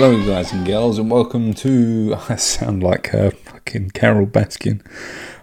[0.00, 2.16] Hello, guys and girls, and welcome to.
[2.28, 4.80] I sound like uh, fucking Carole Baskin.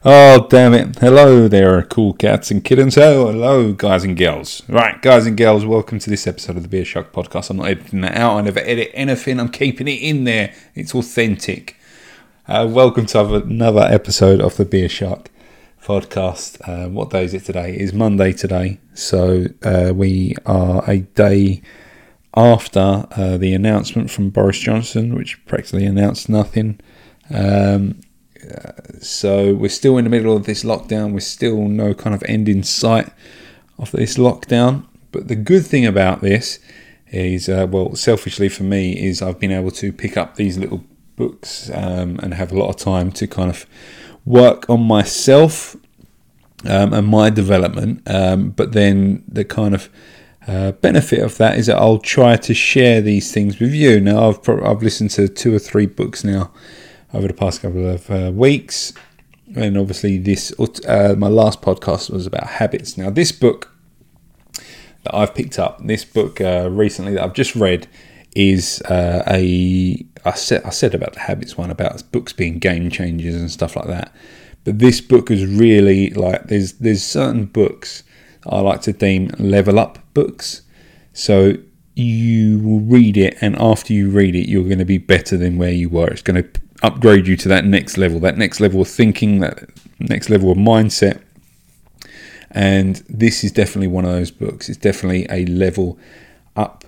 [0.06, 0.98] Oh, damn it.
[1.00, 2.98] Hello there, cool cats and kittens.
[2.98, 4.64] Oh, hello, guys and girls.
[4.70, 7.50] Right, guys and girls, welcome to this episode of the Beer Shark podcast.
[7.50, 10.54] I'm not editing that out, I never edit anything, I'm keeping it in there.
[10.74, 11.76] It's authentic.
[12.48, 15.32] Uh, welcome to another episode of the Beer Shark
[15.84, 16.62] podcast.
[16.66, 17.74] Uh, what day is it today?
[17.74, 21.62] It is Monday today, so uh, we are a day
[22.36, 26.80] after uh, the announcement from Boris Johnson, which practically announced nothing.
[27.34, 28.02] Um,
[28.44, 31.14] uh, so we're still in the middle of this lockdown.
[31.14, 33.10] We're still no kind of end in sight
[33.80, 34.86] of this lockdown.
[35.12, 36.60] But the good thing about this
[37.08, 40.84] is, uh, well, selfishly for me, is I've been able to pick up these little
[41.16, 43.66] books um, and have a lot of time to kind of
[44.26, 45.76] work on myself
[46.68, 48.02] um, and my development.
[48.08, 49.90] Um, but then the kind of
[50.48, 54.00] uh, benefit of that is that I'll try to share these things with you.
[54.00, 56.52] Now, I've pro- I've listened to two or three books now
[57.14, 58.94] over the past couple of uh, weeks,
[59.56, 62.98] and obviously this uh, my last podcast was about habits.
[62.98, 63.72] Now, this book
[65.04, 67.88] that I've picked up, this book uh, recently that I've just read,
[68.36, 72.92] is uh, a I said I said about the habits one about books being game
[72.92, 74.14] changers and stuff like that.
[74.64, 78.04] But this book is really like there's there's certain books
[78.48, 80.62] I like to deem level up books.
[81.14, 81.54] So
[81.96, 85.58] you will read it, and after you read it, you're going to be better than
[85.58, 86.08] where you were.
[86.08, 89.70] It's going to upgrade you to that next level, that next level of thinking, that
[90.00, 91.22] next level of mindset.
[92.52, 94.70] And this is definitely one of those books.
[94.70, 95.98] It's definitely a level
[96.56, 96.86] up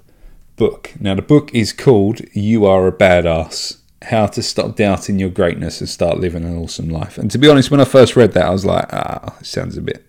[0.56, 0.94] book.
[1.00, 5.80] Now, the book is called You Are a Badass How to Stop Doubting Your Greatness
[5.80, 7.18] and Start Living an Awesome Life.
[7.18, 9.78] And to be honest, when I first read that, I was like, ah, it sounds
[9.78, 10.07] a bit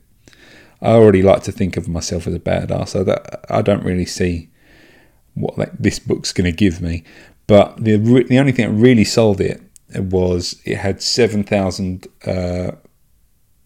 [0.80, 4.06] I already like to think of myself as a badass, so that I don't really
[4.06, 4.50] see
[5.34, 7.04] what like, this book's going to give me.
[7.46, 9.62] But the the only thing that really sold it
[9.96, 12.72] was it had seven thousand uh,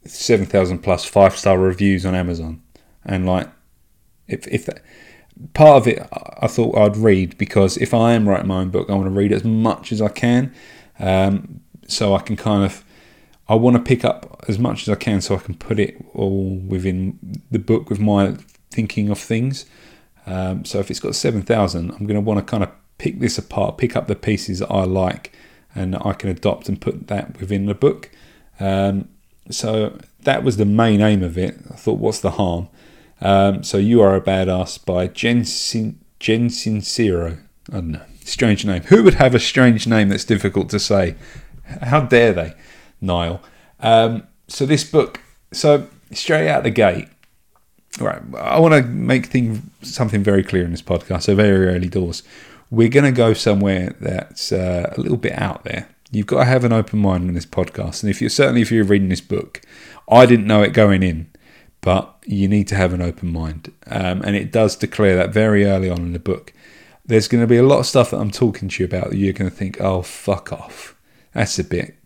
[0.04, 2.62] seven thousand plus five star reviews on Amazon,
[3.04, 3.48] and like
[4.28, 4.82] if if that,
[5.52, 6.06] part of it
[6.40, 9.10] I thought I'd read because if I am writing my own book, I want to
[9.10, 10.54] read as much as I can,
[10.98, 12.84] um, so I can kind of
[13.52, 16.02] I want to pick up as much as I can so I can put it
[16.14, 17.18] all within
[17.50, 18.36] the book with my
[18.70, 19.66] thinking of things.
[20.24, 23.36] Um, so if it's got 7,000, I'm going to want to kind of pick this
[23.36, 25.34] apart, pick up the pieces that I like,
[25.74, 28.10] and I can adopt and put that within the book.
[28.58, 29.10] Um,
[29.50, 31.58] so that was the main aim of it.
[31.70, 32.70] I thought, what's the harm?
[33.20, 37.38] Um, so You Are a Badass by Jen, Sin- Jen Sincero.
[37.68, 38.02] I don't know.
[38.24, 38.84] Strange name.
[38.84, 41.16] Who would have a strange name that's difficult to say?
[41.82, 42.54] How dare they?
[43.02, 43.42] Niall.
[43.80, 45.20] Um, so this book,
[45.52, 47.08] so straight out the gate,
[47.98, 48.22] right?
[48.38, 51.22] I want to make thing, something very clear in this podcast.
[51.22, 52.22] So very early doors,
[52.70, 55.88] we're going to go somewhere that's uh, a little bit out there.
[56.10, 58.70] You've got to have an open mind in this podcast, and if you're certainly if
[58.70, 59.62] you're reading this book,
[60.10, 61.30] I didn't know it going in,
[61.80, 65.64] but you need to have an open mind, um, and it does declare that very
[65.64, 66.52] early on in the book.
[67.04, 69.16] There's going to be a lot of stuff that I'm talking to you about that
[69.16, 70.94] you're going to think, "Oh, fuck off."
[71.32, 71.96] That's a bit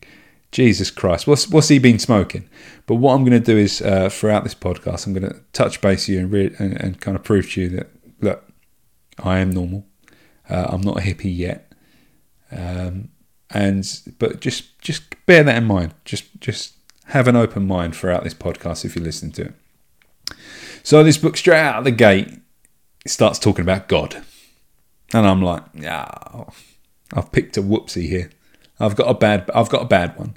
[0.56, 2.48] Jesus Christ, what's what's he been smoking?
[2.86, 5.82] But what I'm going to do is uh, throughout this podcast, I'm going to touch
[5.82, 7.90] base you and, re- and, and kind of prove to you that
[8.22, 8.42] look,
[9.18, 9.86] I am normal.
[10.48, 11.70] Uh, I'm not a hippie yet,
[12.50, 13.10] um,
[13.50, 13.86] and
[14.18, 15.92] but just just bear that in mind.
[16.06, 16.72] Just just
[17.08, 19.54] have an open mind throughout this podcast if you listen to it.
[20.82, 22.30] So this book straight out of the gate
[23.06, 24.24] starts talking about God,
[25.12, 26.08] and I'm like, yeah,
[27.12, 28.30] I've picked a whoopsie here.
[28.78, 30.36] I've got a bad I've got a bad one.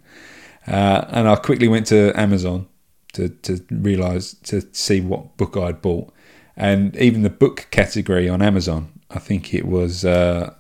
[0.68, 2.68] Uh, and I quickly went to Amazon
[3.14, 6.14] to to realize to see what book I'd bought,
[6.56, 10.54] and even the book category on Amazon, I think it was uh,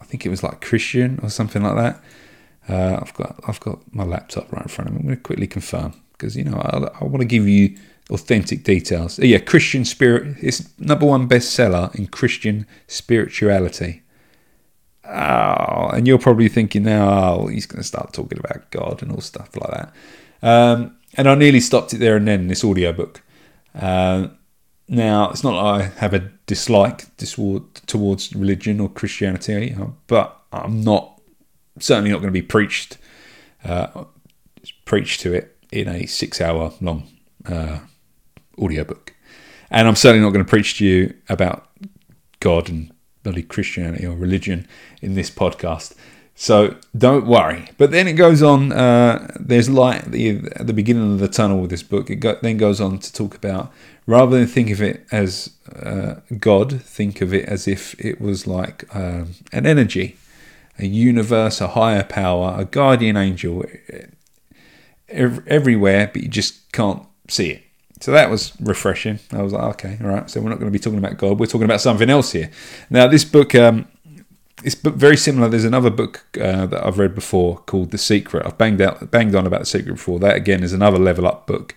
[0.00, 2.02] I think it was like Christian or something like that.
[2.68, 5.00] Uh, I've got I've got my laptop right in front of me.
[5.00, 7.76] I'm going to quickly confirm because you know I, I want to give you
[8.10, 9.18] authentic details.
[9.18, 10.36] Yeah, Christian spirit.
[10.40, 14.02] It's number one bestseller in Christian spirituality
[15.08, 19.12] oh, and you're probably thinking now, oh, he's going to start talking about God and
[19.12, 19.92] all stuff like that.
[20.42, 23.22] Um, and I nearly stopped it there and then, this audiobook.
[23.74, 24.28] Uh,
[24.88, 29.74] now, it's not that I have a dislike towards religion or Christianity,
[30.06, 31.20] but I'm not
[31.78, 32.98] certainly not going to be preached
[33.64, 34.04] uh,
[34.84, 37.08] preached to it in a six-hour long
[37.46, 37.80] uh,
[38.58, 39.14] audiobook.
[39.70, 41.68] And I'm certainly not going to preach to you about
[42.40, 42.92] God and
[43.26, 44.68] bloody Christianity or religion
[45.02, 45.96] in this podcast.
[46.36, 47.70] So don't worry.
[47.76, 48.70] But then it goes on.
[48.70, 52.08] Uh, there's light at the, at the, beginning of the tunnel with this book.
[52.08, 53.72] It go, then goes on to talk about
[54.06, 58.46] rather than think of it as uh, God, think of it as if it was
[58.46, 60.16] like um, an energy.
[60.78, 63.64] a universe, a higher power, a guardian angel
[65.08, 67.62] everywhere, but you just can't see it.
[68.00, 69.18] So that was refreshing.
[69.32, 70.28] I was like, okay, all right.
[70.28, 71.38] So we're not going to be talking about God.
[71.38, 72.50] We're talking about something else here.
[72.90, 73.88] Now, this book, um,
[74.62, 75.48] very similar.
[75.48, 78.44] There's another book uh, that I've read before called The Secret.
[78.44, 80.18] I've banged out, banged on about The Secret before.
[80.18, 81.74] That again is another level up book,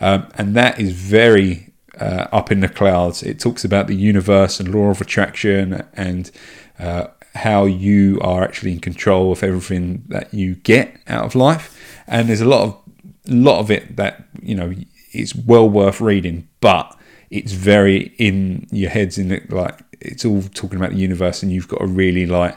[0.00, 3.22] um, and that is very uh, up in the clouds.
[3.22, 6.30] It talks about the universe and law of attraction and
[6.78, 11.76] uh, how you are actually in control of everything that you get out of life.
[12.06, 12.82] And there's a lot of
[13.26, 14.74] lot of it that you know
[15.12, 16.96] it's well worth reading, but
[17.30, 21.68] it's very in your heads in like it's all talking about the universe and you've
[21.68, 22.56] got to really like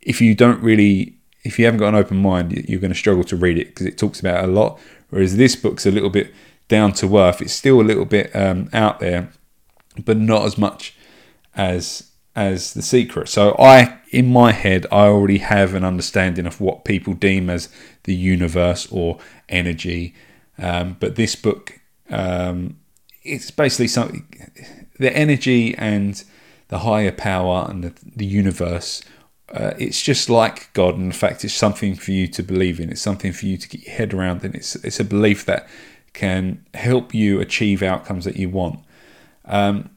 [0.00, 3.22] if you don't really if you haven't got an open mind you're going to struggle
[3.24, 4.78] to read it because it talks about it a lot.
[5.10, 6.34] Whereas this book's a little bit
[6.66, 7.40] down to earth.
[7.40, 9.30] It's still a little bit um, out there
[10.04, 10.96] but not as much
[11.54, 13.28] as as the secret.
[13.28, 17.68] So i in my head i already have an understanding of what people deem as
[18.04, 19.18] the universe or
[19.48, 20.14] energy
[20.58, 21.80] um, but this book,
[22.10, 22.78] um,
[23.22, 24.26] it's basically something.
[24.98, 26.22] The energy and
[26.68, 29.02] the higher power and the, the universe.
[29.52, 32.90] Uh, it's just like God, in fact, it's something for you to believe in.
[32.90, 35.68] It's something for you to get your head around, and it's it's a belief that
[36.12, 38.80] can help you achieve outcomes that you want.
[39.44, 39.90] Um,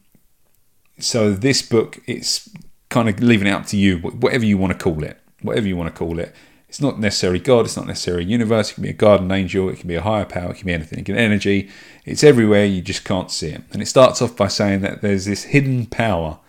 [1.00, 2.50] so this book, it's
[2.90, 5.78] kind of leaving it up to you, whatever you want to call it, whatever you
[5.78, 6.36] want to call it.
[6.70, 9.70] It's not necessarily God, it's not necessarily a universe, it can be a guardian angel,
[9.70, 11.70] it can be a higher power, it can be anything, it can be energy.
[12.04, 13.62] It's everywhere, you just can't see it.
[13.72, 16.40] And it starts off by saying that there's this hidden power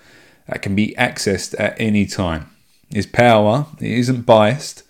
[0.49, 2.51] that can be accessed at any time.
[2.91, 4.83] This power, it isn't biased,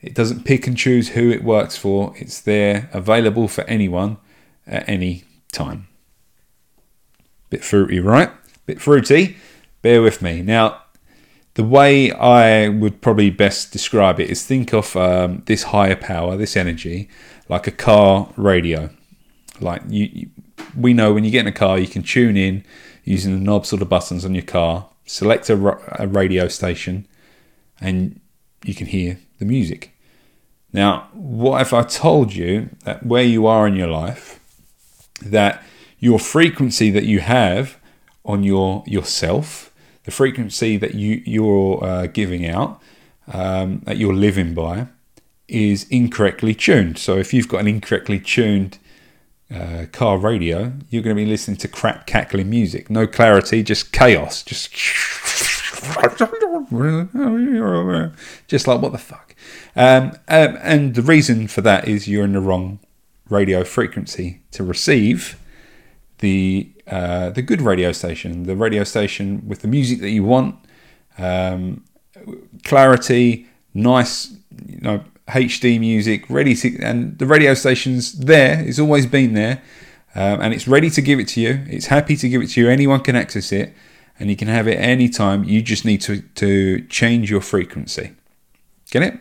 [0.00, 4.16] it doesn't pick and choose who it works for, it's there, available for anyone
[4.66, 5.86] at any time.
[7.50, 8.30] Bit fruity, right?
[8.66, 9.36] Bit fruity.
[9.82, 10.42] Bear with me.
[10.42, 10.82] Now,
[11.56, 16.36] the way I would probably best describe it is think of um, this higher power,
[16.36, 17.08] this energy,
[17.48, 18.90] like a car radio.
[19.58, 20.30] Like you, you,
[20.76, 22.62] we know when you get in a car, you can tune in
[23.04, 25.54] using the knobs or the buttons on your car, select a,
[25.98, 27.08] a radio station,
[27.80, 28.20] and
[28.62, 29.96] you can hear the music.
[30.74, 34.40] Now, what if I told you that where you are in your life,
[35.22, 35.62] that
[36.00, 37.78] your frequency that you have
[38.26, 39.72] on your yourself
[40.06, 42.80] the frequency that you you're uh, giving out
[43.32, 44.86] um, that you're living by
[45.48, 46.96] is incorrectly tuned.
[46.96, 48.78] So if you've got an incorrectly tuned
[49.54, 53.92] uh, car radio, you're going to be listening to crap cackling music, no clarity, just
[53.92, 54.72] chaos, just
[58.46, 59.34] just like what the fuck.
[59.74, 62.78] Um, um, and the reason for that is you're in the wrong
[63.28, 65.36] radio frequency to receive
[66.18, 70.56] the uh, the good radio station, the radio station with the music that you want,
[71.18, 71.84] um,
[72.64, 74.32] clarity, nice,
[74.66, 78.60] you know, HD music, ready to, and the radio station's there.
[78.60, 79.62] It's always been there,
[80.14, 81.64] um, and it's ready to give it to you.
[81.66, 82.68] It's happy to give it to you.
[82.68, 83.74] Anyone can access it,
[84.18, 85.44] and you can have it anytime.
[85.44, 88.12] You just need to to change your frequency.
[88.90, 89.18] Get it?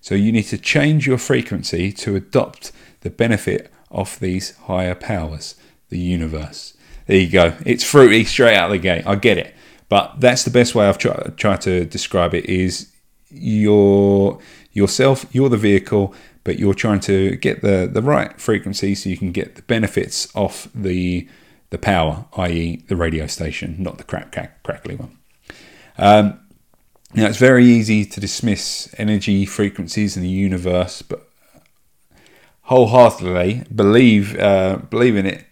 [0.00, 5.54] So you need to change your frequency to adopt the benefit of these higher powers,
[5.88, 6.74] the universe.
[7.06, 7.54] There you go.
[7.64, 9.06] It's fruity straight out of the gate.
[9.06, 9.54] I get it,
[9.88, 12.44] but that's the best way I've tried to describe it.
[12.44, 12.92] Is
[13.30, 14.38] your
[14.72, 16.14] yourself, you're the vehicle,
[16.44, 20.34] but you're trying to get the the right frequency so you can get the benefits
[20.34, 21.28] off the
[21.70, 25.18] the power, i.e., the radio station, not the crack, crack crackly one.
[25.98, 26.40] Um,
[27.14, 31.28] now it's very easy to dismiss energy frequencies in the universe, but
[32.62, 35.47] wholeheartedly believe uh, believe in it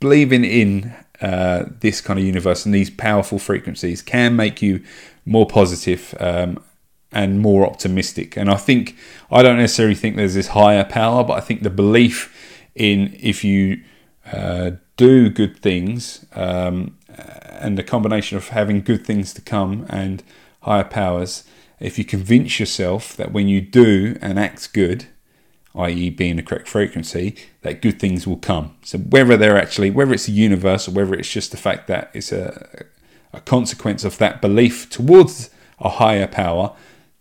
[0.00, 4.82] believing in uh, this kind of universe and these powerful frequencies can make you
[5.26, 6.58] more positive, um,
[7.12, 8.36] and more optimistic.
[8.36, 8.96] And I think
[9.30, 12.34] I don't necessarily think there's this higher power, but I think the belief
[12.74, 13.82] in if you
[14.32, 20.22] uh, do good things um, and the combination of having good things to come and
[20.62, 21.44] higher powers,
[21.80, 25.06] if you convince yourself that when you do and act good,
[25.74, 28.74] i.e., being the correct frequency, that good things will come.
[28.82, 32.10] So whether they're actually, whether it's a universe or whether it's just the fact that
[32.12, 32.86] it's a,
[33.32, 36.74] a consequence of that belief towards a higher power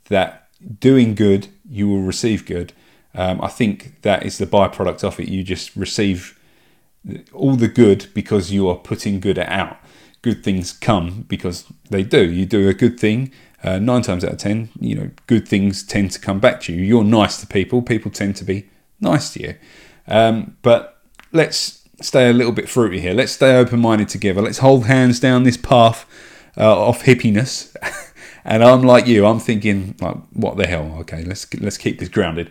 [0.10, 0.48] that
[0.80, 2.74] doing good, you will receive good.
[3.14, 5.30] Um, I think that is the byproduct of it.
[5.30, 6.40] You just receive
[7.34, 9.78] all the good because you are putting good out.
[10.22, 12.30] Good things come because they do.
[12.30, 13.32] You do a good thing,
[13.64, 16.74] uh, nine times out of ten, you know, good things tend to come back to
[16.74, 16.82] you.
[16.82, 19.56] You're nice to people, people tend to be nice to you.
[20.08, 21.02] Um, but
[21.32, 23.14] let's stay a little bit fruity here.
[23.14, 24.42] Let's stay open minded together.
[24.42, 26.06] Let's hold hands down this path
[26.58, 27.76] uh, of hippiness
[28.46, 29.26] and I'm like you.
[29.26, 30.96] I'm thinking like, what the hell?
[31.02, 32.50] Okay, let's let's keep this grounded,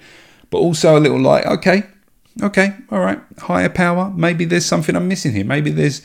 [0.51, 1.83] but also a little like, okay,
[2.43, 4.13] okay, all right, higher power.
[4.15, 5.45] Maybe there's something I'm missing here.
[5.45, 6.03] Maybe there's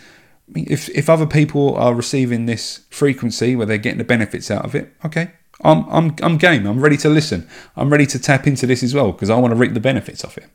[0.55, 4.75] if if other people are receiving this frequency where they're getting the benefits out of
[4.75, 5.31] it, okay,
[5.61, 6.65] I'm I'm I'm game.
[6.65, 7.47] I'm ready to listen.
[7.75, 10.23] I'm ready to tap into this as well because I want to reap the benefits
[10.23, 10.49] of it.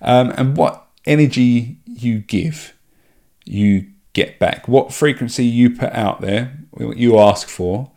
[0.00, 2.74] Um, and what energy you give,
[3.44, 4.68] you get back.
[4.68, 7.90] What frequency you put out there, what you ask for,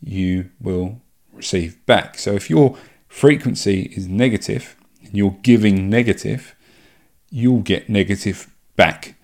[0.00, 1.00] you will
[1.32, 2.18] receive back.
[2.18, 6.54] So if your frequency is negative and you're giving negative,
[7.30, 9.14] you'll get negative back.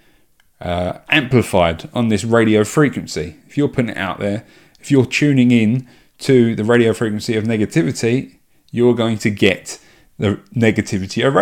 [0.61, 3.37] Uh, amplified on this radio frequency.
[3.47, 4.47] If you're putting it out there,
[4.81, 5.87] if you're tuning in
[6.19, 8.37] to the radio frequency of negativity,
[8.71, 9.79] you're going to get
[10.19, 11.35] the negativity of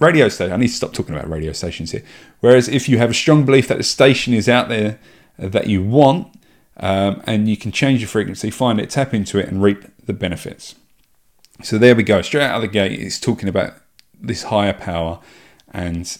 [0.00, 0.52] radio station.
[0.52, 2.04] I need to stop talking about radio stations here.
[2.40, 4.98] Whereas if you have a strong belief that the station is out there
[5.38, 6.34] that you want,
[6.76, 10.12] um, and you can change your frequency, find it, tap into it, and reap the
[10.12, 10.74] benefits.
[11.62, 12.22] So there we go.
[12.22, 13.74] Straight out of the gate, it's talking about
[14.20, 15.20] this higher power
[15.72, 16.18] and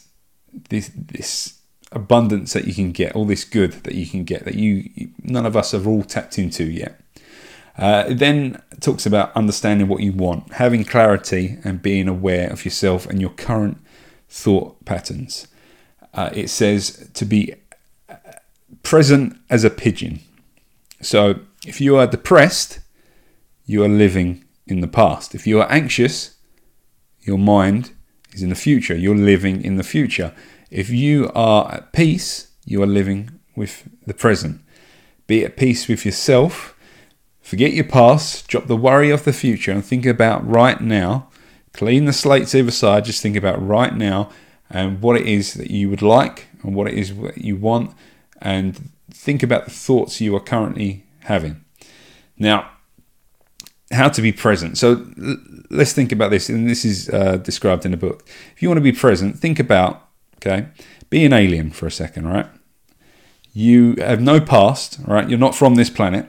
[0.69, 1.58] this this
[1.93, 5.47] abundance that you can get, all this good that you can get that you none
[5.47, 7.01] of us have all tapped into yet.
[7.77, 12.65] Uh, it then talks about understanding what you want, having clarity, and being aware of
[12.65, 13.79] yourself and your current
[14.29, 15.47] thought patterns.
[16.13, 17.55] Uh, it says to be
[18.83, 20.21] present as a pigeon.
[21.01, 22.81] So if you are depressed,
[23.65, 25.35] you are living in the past.
[25.35, 26.37] If you are anxious,
[27.21, 27.93] your mind
[28.33, 28.97] is in the future.
[28.97, 30.35] You're living in the future.
[30.71, 34.61] If you are at peace, you are living with the present.
[35.27, 36.75] Be at peace with yourself
[37.49, 41.31] Forget your past, drop the worry of the future, and think about right now.
[41.73, 44.29] Clean the slates either side, just think about right now
[44.69, 47.95] and what it is that you would like and what it is that you want,
[48.43, 51.65] and think about the thoughts you are currently having.
[52.37, 52.71] Now,
[53.93, 54.77] how to be present.
[54.77, 55.07] So
[55.71, 58.29] let's think about this, and this is uh, described in the book.
[58.55, 60.07] If you want to be present, think about,
[60.39, 60.69] okay,
[61.11, 62.47] be an alien for a second, right?
[63.53, 65.29] You have no past, right?
[65.29, 66.29] You're not from this planet.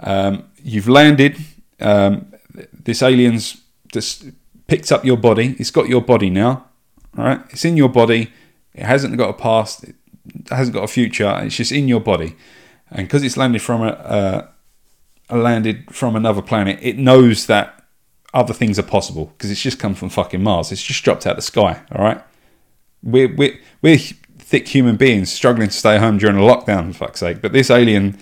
[0.00, 1.36] Um, you've landed.
[1.80, 2.32] Um,
[2.72, 3.60] this alien's
[3.92, 4.26] just
[4.66, 5.56] picked up your body.
[5.58, 6.66] It's got your body now.
[7.16, 8.32] All right, it's in your body.
[8.74, 9.84] It hasn't got a past.
[9.84, 9.96] It
[10.50, 11.38] hasn't got a future.
[11.42, 12.36] It's just in your body,
[12.90, 14.48] and because it's landed from a,
[15.28, 17.84] a landed from another planet, it knows that
[18.32, 20.72] other things are possible because it's just come from fucking Mars.
[20.72, 21.82] It's just dropped out of the sky.
[21.92, 22.22] All right,
[23.02, 23.98] we're we're we're
[24.38, 27.40] thick human beings struggling to stay home during a lockdown, for fuck's sake.
[27.40, 28.18] But this alien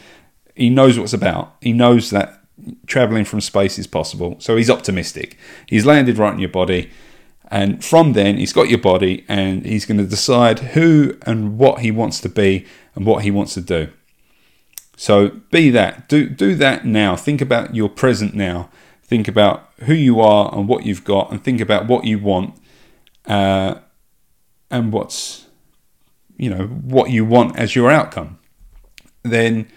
[0.55, 1.57] he knows what's about.
[1.61, 2.41] He knows that
[2.87, 4.37] traveling from space is possible.
[4.39, 5.39] So he's optimistic.
[5.67, 6.91] He's landed right in your body.
[7.51, 11.81] And from then, he's got your body and he's going to decide who and what
[11.81, 13.89] he wants to be and what he wants to do.
[14.97, 16.09] So be that.
[16.09, 17.17] Do, do that now.
[17.17, 18.71] Think about your present now.
[19.03, 22.55] Think about who you are and what you've got, and think about what you want
[23.27, 23.77] uh,
[24.71, 25.47] and what's,
[26.37, 28.39] you know, what you want as your outcome.
[29.23, 29.69] Then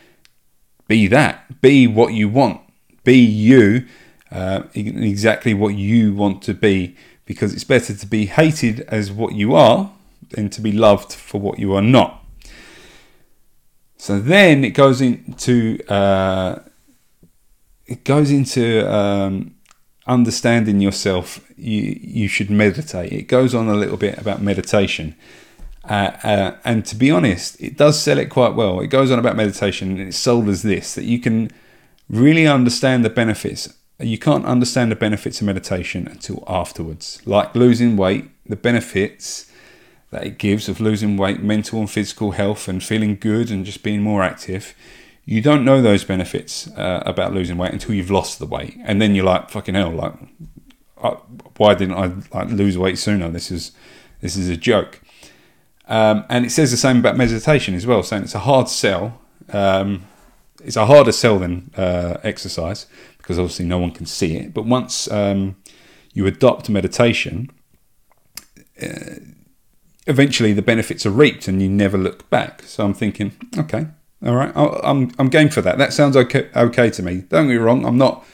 [0.88, 1.62] be that.
[1.62, 2.62] Be what you want.
[3.04, 3.86] Be you,
[4.32, 6.96] uh, exactly what you want to be,
[7.26, 9.92] because it's better to be hated as what you are
[10.30, 12.24] than to be loved for what you are not.
[13.98, 16.60] So then it goes into uh,
[17.86, 19.53] it goes into um,
[20.08, 21.40] understanding yourself.
[21.58, 23.12] You you should meditate.
[23.12, 25.16] It goes on a little bit about meditation.
[25.84, 28.80] Uh, uh, and to be honest, it does sell it quite well.
[28.80, 31.52] It goes on about meditation and it's sold as this that you can
[32.10, 33.74] really understand the benefits.
[34.00, 37.22] You can't understand the benefits of meditation until afterwards.
[37.26, 39.52] Like losing weight, the benefits
[40.12, 43.84] that it gives of losing weight, mental and physical health, and feeling good and just
[43.84, 44.76] being more active.
[45.26, 49.02] You don't know those benefits uh, about losing weight until you've lost the weight, and
[49.02, 50.14] then you're like, "Fucking hell!" Like,
[51.02, 51.16] uh,
[51.58, 53.30] why didn't I like lose weight sooner?
[53.30, 53.72] This is
[54.22, 55.02] this is a joke.
[55.88, 59.22] Um, and it says the same about meditation as well, saying it's a hard sell.
[59.52, 60.06] Um,
[60.64, 62.86] it's a harder sell than uh, exercise
[63.18, 64.54] because obviously no one can see it.
[64.54, 65.58] But once um,
[66.14, 67.50] you adopt meditation,
[68.82, 69.16] uh,
[70.08, 72.64] eventually the benefits are reaped and you never look back.
[72.64, 73.88] So I'm thinking, okay,
[74.26, 75.78] all right, I'm I'm game for that.
[75.78, 77.24] That sounds okay okay to me.
[77.30, 78.26] Don't get me wrong, I'm not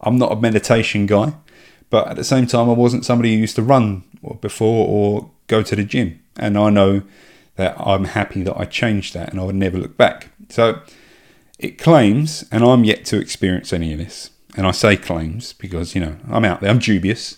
[0.00, 1.34] I'm not a meditation guy,
[1.90, 4.04] but at the same time, I wasn't somebody who used to run
[4.40, 7.02] before or go to the gym and I know
[7.56, 10.28] that I'm happy that I changed that and I would never look back.
[10.48, 10.80] So
[11.58, 15.94] it claims, and I'm yet to experience any of this, and I say claims because,
[15.94, 17.36] you know, I'm out there, I'm dubious,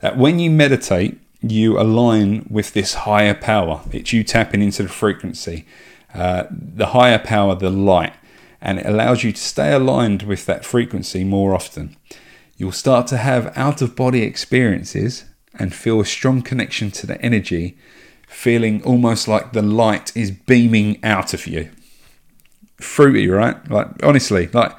[0.00, 3.82] that when you meditate, you align with this higher power.
[3.92, 5.66] It's you tapping into the frequency,
[6.14, 8.14] uh, the higher power, the light.
[8.60, 11.96] and it allows you to stay aligned with that frequency more often.
[12.56, 15.24] You'll start to have out of body experiences
[15.58, 17.78] and feel a strong connection to the energy,
[18.26, 21.70] feeling almost like the light is beaming out of you.
[22.76, 23.68] Fruity, right?
[23.70, 24.72] Like, honestly, like,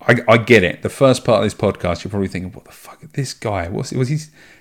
[0.00, 0.82] I, I get it.
[0.82, 3.92] The first part of this podcast, you're probably thinking, what the fuck, this guy, what's
[3.92, 4.18] was he?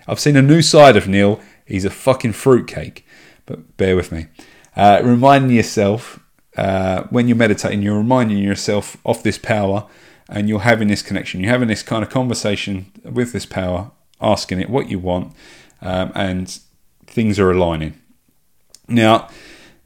[0.08, 1.40] I've seen a new side of Neil.
[1.66, 3.06] He's a fucking fruitcake.
[3.46, 4.28] But bear with me.
[4.76, 6.20] Uh, reminding yourself
[6.58, 9.88] uh, when you're meditating, you're reminding yourself of this power
[10.30, 11.42] and you're having this connection.
[11.42, 15.34] You're having this kind of conversation with this power, asking it what you want,
[15.82, 16.60] um, and
[17.06, 18.00] things are aligning.
[18.88, 19.30] Now,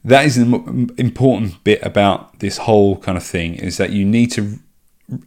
[0.04, 4.30] that is an important bit about this whole kind of thing is that you need
[4.32, 4.58] to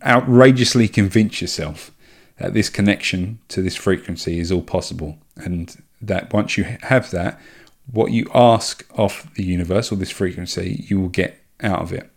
[0.06, 1.92] outrageously convince yourself
[2.38, 7.40] that this connection to this frequency is all possible, and that once you have that,
[7.92, 12.10] what you ask of the universe or this frequency, you will get out of it.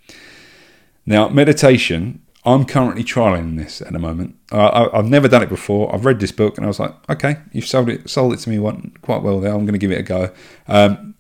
[1.06, 4.36] Now, meditation, I'm currently trialing this at the moment.
[4.52, 5.94] I, have never done it before.
[5.94, 8.50] I've read this book and I was like, okay, you've sold it, sold it to
[8.50, 9.52] me quite well there.
[9.52, 10.32] I'm going to give it a go.
[10.68, 11.14] Um,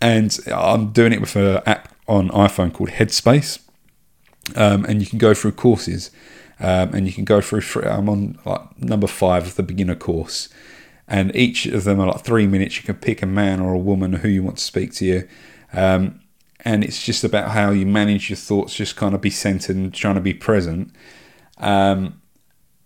[0.00, 3.60] and I'm doing it with an app on iPhone called Headspace,
[4.56, 6.10] um, and you can go through courses,
[6.60, 7.62] um, and you can go through.
[7.82, 10.48] I'm on like number five of the beginner course,
[11.08, 12.76] and each of them are like three minutes.
[12.76, 15.28] You can pick a man or a woman who you want to speak to you.
[15.72, 16.20] Um,
[16.64, 19.94] and it's just about how you manage your thoughts, just kind of be centered and
[19.94, 20.92] trying to be present.
[21.56, 22.20] Um,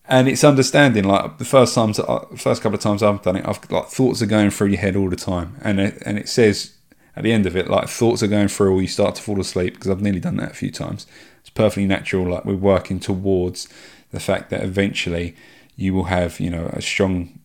[0.04, 3.46] and it's understanding like the first times, uh, first couple of times I've done it,
[3.46, 6.28] I've like thoughts are going through your head all the time, and it, and it
[6.28, 6.76] says
[7.16, 9.40] at the end of it like thoughts are going through, or you start to fall
[9.40, 11.06] asleep because I've nearly done that a few times.
[11.40, 12.28] It's perfectly natural.
[12.28, 13.68] Like we're working towards
[14.10, 15.34] the fact that eventually
[15.76, 17.38] you will have you know a strong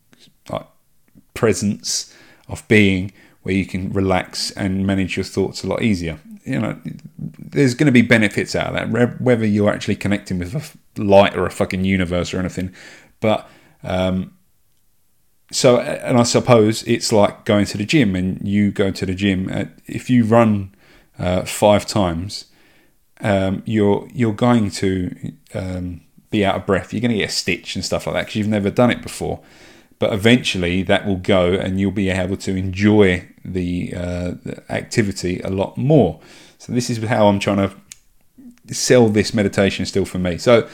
[1.38, 2.14] presence
[2.50, 3.12] of being
[3.44, 6.20] where you can relax and manage your thoughts a lot easier.
[6.44, 6.82] You know,
[7.18, 11.38] there's going to be benefits out of that, whether you're actually connecting with a light
[11.38, 12.74] or a fucking universe or anything.
[13.20, 13.48] But
[13.84, 14.34] um,
[15.52, 19.14] so, and I suppose it's like going to the gym, and you go to the
[19.14, 19.48] gym.
[19.50, 20.74] At, if you run
[21.20, 22.46] uh, five times,
[23.22, 26.92] um, you're you're going to um, be out of breath.
[26.92, 29.02] You're going to get a stitch and stuff like that because you've never done it
[29.02, 29.42] before
[30.00, 35.40] but eventually that will go and you'll be able to enjoy the, uh, the, activity
[35.42, 36.20] a lot more.
[36.60, 40.38] So this is how I'm trying to sell this meditation still for me.
[40.38, 40.68] So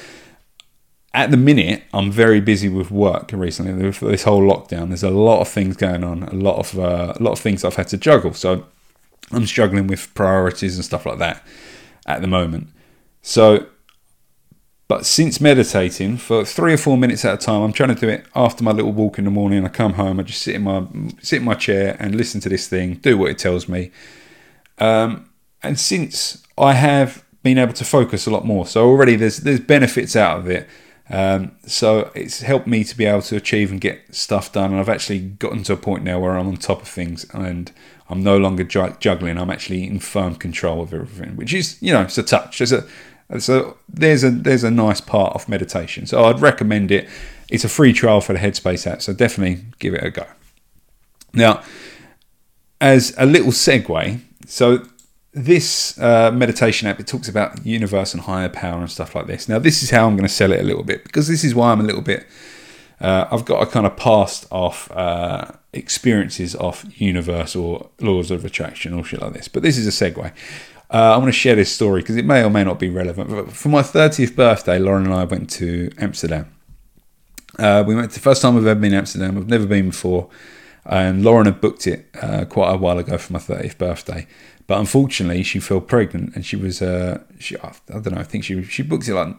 [1.14, 3.74] at the minute, I'm very busy with work recently.
[3.74, 7.14] With this whole lockdown, there's a lot of things going on, a lot of uh,
[7.18, 8.34] a lot of things I've had to juggle.
[8.34, 8.66] So
[9.32, 11.46] I'm struggling with priorities and stuff like that
[12.08, 12.70] at the moment.
[13.22, 13.68] So
[14.94, 18.10] but since meditating for three or four minutes at a time, I'm trying to do
[18.10, 19.66] it after my little walk in the morning.
[19.66, 20.86] I come home, I just sit in my
[21.20, 23.90] sit in my chair and listen to this thing, do what it tells me.
[24.78, 25.32] Um,
[25.64, 29.62] and since I have been able to focus a lot more, so already there's there's
[29.62, 30.70] benefits out of it.
[31.10, 34.74] Um, so it's helped me to be able to achieve and get stuff done.
[34.74, 37.72] And I've actually gotten to a point now where I'm on top of things and
[38.10, 39.40] I'm no longer juggling.
[39.40, 42.62] I'm actually in firm control of everything, which is you know it's a touch.
[42.62, 42.86] It's a
[43.40, 46.06] so there's a there's a nice part of meditation.
[46.06, 47.10] So I'd recommend it.
[47.50, 50.26] It's a free trial for the Headspace app, so definitely give it a go.
[51.34, 51.64] Now,
[52.80, 54.86] as a little segue, so
[55.34, 59.50] this uh, meditation app it talks about universe and higher power and stuff like this.
[59.50, 61.56] Now, this is how I'm going to sell it a little bit because this is
[61.56, 62.26] why I'm a little bit.
[63.02, 68.46] Uh, I've got a kind of past of uh, experiences of universe or laws of
[68.46, 69.48] attraction or shit like this.
[69.48, 70.32] But this is a segue.
[70.94, 73.30] Uh, I want to share this story because it may or may not be relevant.
[73.32, 76.54] But for my 30th birthday, Lauren and I went to Amsterdam.
[77.58, 79.38] Uh, we went the first time we've ever been to Amsterdam.
[79.38, 80.30] I've never been before,
[80.86, 84.28] and Lauren had booked it uh, quite a while ago for my 30th birthday.
[84.68, 88.20] But unfortunately, she fell pregnant, and she was uh, she I don't know.
[88.20, 89.36] I think she she booked it like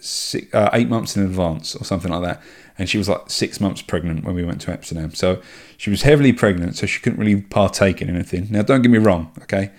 [0.00, 2.42] six, uh, eight months in advance or something like that.
[2.78, 5.14] And she was like six months pregnant when we went to Amsterdam.
[5.14, 5.42] So
[5.76, 8.48] she was heavily pregnant, so she couldn't really partake in anything.
[8.50, 9.70] Now, don't get me wrong, okay?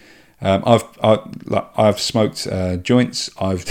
[0.44, 3.30] Um, I've I, like, I've smoked uh, joints.
[3.40, 3.66] I've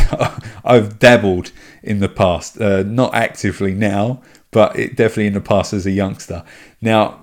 [0.65, 5.73] I've dabbled in the past, uh, not actively now, but it definitely in the past
[5.73, 6.45] as a youngster.
[6.81, 7.21] Now,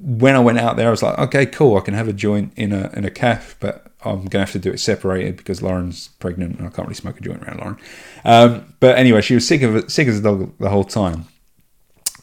[0.00, 2.52] when I went out there, I was like, okay, cool, I can have a joint
[2.56, 6.08] in a in a calf, but I'm gonna have to do it separated because Lauren's
[6.18, 7.78] pregnant and I can't really smoke a joint around Lauren.
[8.24, 11.26] Um, but anyway, she was sick of sick as a dog the whole time.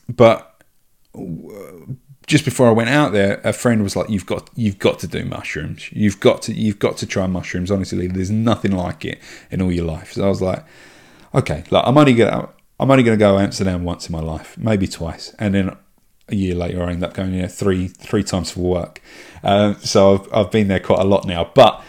[0.08, 0.62] But
[2.28, 5.08] just before I went out there, a friend was like, "You've got, you've got to
[5.08, 5.92] do mushrooms.
[5.92, 7.70] You've got to, you've got to try mushrooms.
[7.72, 9.20] Honestly, there's nothing like it
[9.52, 10.64] in all your life." So I was like,
[11.34, 14.88] "Okay, like I'm only gonna, I'm only gonna go Amsterdam once in my life, maybe
[14.88, 15.76] twice, and then
[16.28, 19.02] a year later I end up going there three, three times for work.
[19.44, 21.52] Um, so I've, I've been there quite a lot now.
[21.54, 21.84] But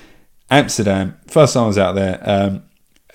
[0.50, 2.62] Amsterdam, first time I was out there, um,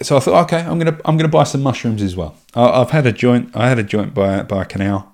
[0.01, 2.35] so I thought, okay, I'm gonna I'm gonna buy some mushrooms as well.
[2.55, 3.55] I, have had a joint.
[3.55, 5.10] I had a joint by by a canal.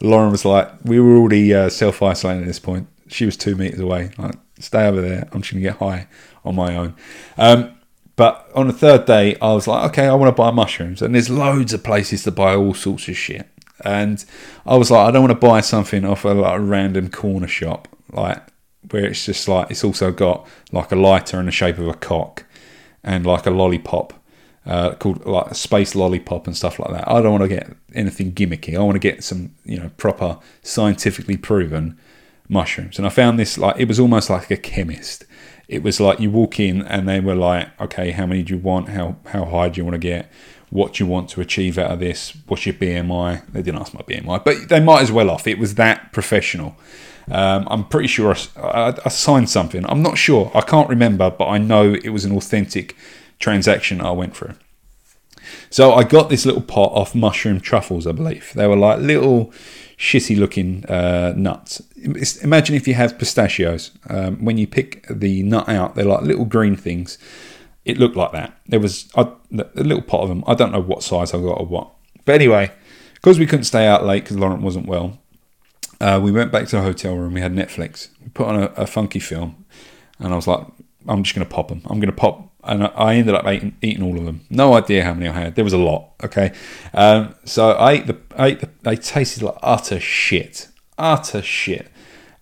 [0.00, 2.88] Lauren was like, we were already uh, self isolating at this point.
[3.08, 4.10] She was two meters away.
[4.18, 5.28] Like, stay over there.
[5.32, 6.08] I'm just gonna get high
[6.44, 6.94] on my own.
[7.38, 7.72] Um,
[8.16, 11.14] but on the third day, I was like, okay, I want to buy mushrooms, and
[11.14, 13.48] there's loads of places to buy all sorts of shit.
[13.84, 14.24] And
[14.64, 17.46] I was like, I don't want to buy something off a like a random corner
[17.46, 18.42] shop, like
[18.90, 21.94] where it's just like it's also got like a lighter in the shape of a
[21.94, 22.44] cock
[23.02, 24.14] and like a lollipop
[24.66, 27.08] uh, called like space lollipop and stuff like that.
[27.08, 28.76] I don't want to get anything gimmicky.
[28.76, 31.98] I want to get some you know proper scientifically proven
[32.48, 32.98] mushrooms.
[32.98, 35.24] And I found this like it was almost like a chemist.
[35.68, 38.60] It was like you walk in and they were like, okay, how many do you
[38.60, 38.90] want?
[38.90, 40.30] How how high do you want to get?
[40.70, 42.36] What do you want to achieve out of this?
[42.48, 43.46] What's your BMI?
[43.52, 45.46] They didn't ask my BMI, but they might as well off.
[45.46, 46.76] It was that professional.
[47.30, 49.84] Um, I'm pretty sure I, I, I, signed something.
[49.88, 50.50] I'm not sure.
[50.54, 52.96] I can't remember, but I know it was an authentic
[53.38, 54.54] transaction I went through.
[55.70, 58.52] So I got this little pot of mushroom truffles, I believe.
[58.54, 59.52] They were like little
[59.96, 61.82] shitty looking uh, nuts.
[62.42, 63.92] Imagine if you have pistachios.
[64.08, 67.18] Um, when you pick the nut out, they're like little green things.
[67.84, 68.58] It looked like that.
[68.66, 70.42] There was a, a little pot of them.
[70.46, 71.90] I don't know what size I got or what.
[72.24, 72.72] But anyway,
[73.14, 75.20] because we couldn't stay out late because Lauren wasn't well,
[76.00, 77.34] uh, we went back to the hotel room.
[77.34, 78.08] We had Netflix.
[78.22, 79.64] We put on a, a funky film,
[80.18, 80.66] and I was like,
[81.08, 81.82] I'm just going to pop them.
[81.86, 82.52] I'm going to pop.
[82.66, 84.42] And I ended up eating, eating, all of them.
[84.50, 85.54] No idea how many I had.
[85.54, 86.12] There was a lot.
[86.22, 86.52] Okay,
[86.94, 88.18] um, so I ate the.
[88.36, 88.70] I ate the.
[88.82, 90.68] They tasted like utter shit.
[90.98, 91.90] Utter shit.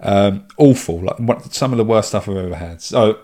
[0.00, 1.00] Um, awful.
[1.00, 2.82] Like some of the worst stuff I've ever had.
[2.82, 3.18] So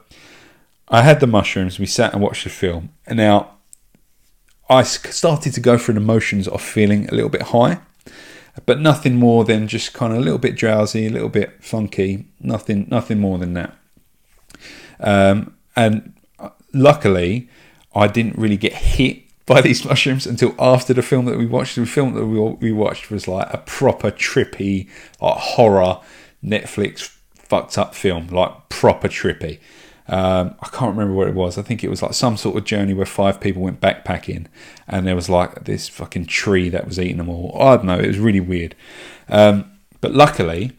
[0.89, 1.79] I had the mushrooms.
[1.79, 2.91] We sat and watched the film.
[3.07, 3.57] And now
[4.69, 7.81] I started to go through the motions of feeling a little bit high
[8.67, 12.27] but nothing more than just kind of a little bit drowsy, a little bit funky.
[12.41, 13.77] Nothing, nothing more than that.
[14.99, 16.15] Um, and
[16.73, 17.49] luckily,
[17.95, 21.75] I didn't really get hit by these mushrooms until after the film that we watched.
[21.75, 22.27] The film that
[22.61, 24.89] we watched was like a proper trippy,
[25.21, 26.01] like horror
[26.45, 29.59] Netflix fucked up film, like proper trippy.
[30.07, 31.57] Um, I can't remember what it was.
[31.57, 34.47] I think it was like some sort of journey where five people went backpacking,
[34.89, 37.57] and there was like this fucking tree that was eating them all.
[37.61, 37.99] I don't know.
[37.99, 38.75] It was really weird.
[39.29, 40.73] Um, but luckily,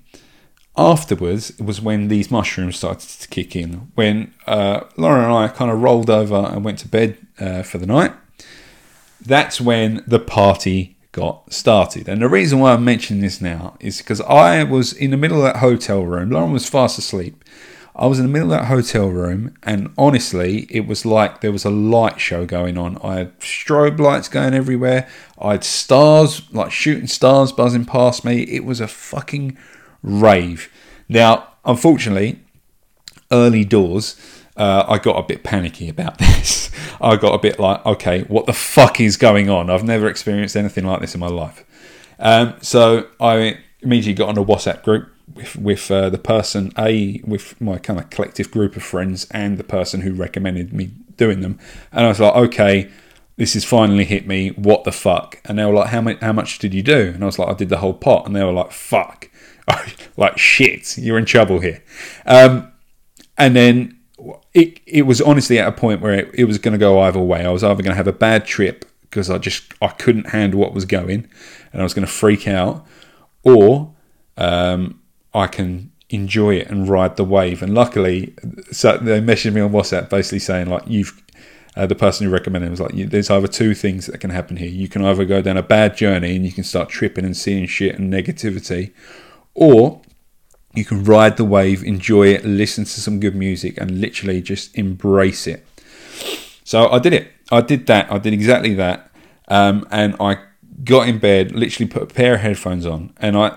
[0.78, 3.92] afterwards it was when these mushrooms started to kick in.
[3.96, 7.78] When uh, Lauren and I kind of rolled over and went to bed uh, for
[7.78, 8.14] the night.
[9.24, 12.08] That's when the party got started.
[12.08, 15.38] And the reason why I'm mentioning this now is because I was in the middle
[15.38, 16.32] of that hotel room.
[16.32, 17.44] Lauren was fast asleep.
[17.94, 21.52] I was in the middle of that hotel room, and honestly, it was like there
[21.52, 22.98] was a light show going on.
[23.04, 25.10] I had strobe lights going everywhere.
[25.38, 28.44] I had stars, like shooting stars buzzing past me.
[28.44, 29.58] It was a fucking
[30.04, 30.72] rave.
[31.10, 32.40] Now, unfortunately,
[33.32, 34.20] early doors,
[34.58, 36.72] uh, I got a bit panicky about this.
[37.00, 39.70] I got a bit like, okay, what the fuck is going on?
[39.70, 41.66] I've never experienced anything like this in my life.
[42.20, 47.22] Um, so I immediately got on a WhatsApp group with, with uh, the person a
[47.24, 51.42] with my kind of collective group of friends and the person who recommended me doing
[51.42, 51.60] them
[51.92, 52.90] and i was like okay
[53.38, 56.34] this has finally hit me what the fuck and they were like how much how
[56.34, 58.44] much did you do and i was like i did the whole pot and they
[58.44, 59.30] were like fuck
[60.18, 61.84] like shit you're in trouble here
[62.26, 62.72] um,
[63.38, 63.98] and then
[64.54, 67.20] it, it was honestly at a point where it, it was going to go either
[67.20, 70.30] way i was either going to have a bad trip because i just i couldn't
[70.30, 71.28] handle what was going
[71.72, 72.86] and i was going to freak out
[73.44, 73.94] or
[74.38, 75.00] um,
[75.34, 77.62] I can enjoy it and ride the wave.
[77.62, 78.34] And luckily,
[78.72, 81.22] so they messaged me on WhatsApp basically saying like you've
[81.78, 84.70] uh, the person who recommended was like there's either two things that can happen here.
[84.70, 87.66] You can either go down a bad journey and you can start tripping and seeing
[87.66, 88.92] shit and negativity,
[89.54, 90.02] or
[90.74, 94.76] you can ride the wave, enjoy it, listen to some good music, and literally just
[94.78, 95.66] embrace it.
[96.64, 97.32] So I did it.
[97.52, 98.12] I did that.
[98.12, 99.12] I did exactly that.
[99.50, 100.38] Um, and I
[100.84, 103.56] got in bed, literally put a pair of headphones on, and I,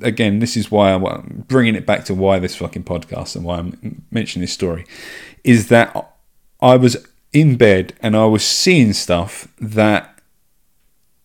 [0.00, 3.58] again, this is why I'm bringing it back to why this fucking podcast and why
[3.58, 4.86] I'm mentioning this story,
[5.44, 6.14] is that
[6.60, 10.15] I was in bed and I was seeing stuff that,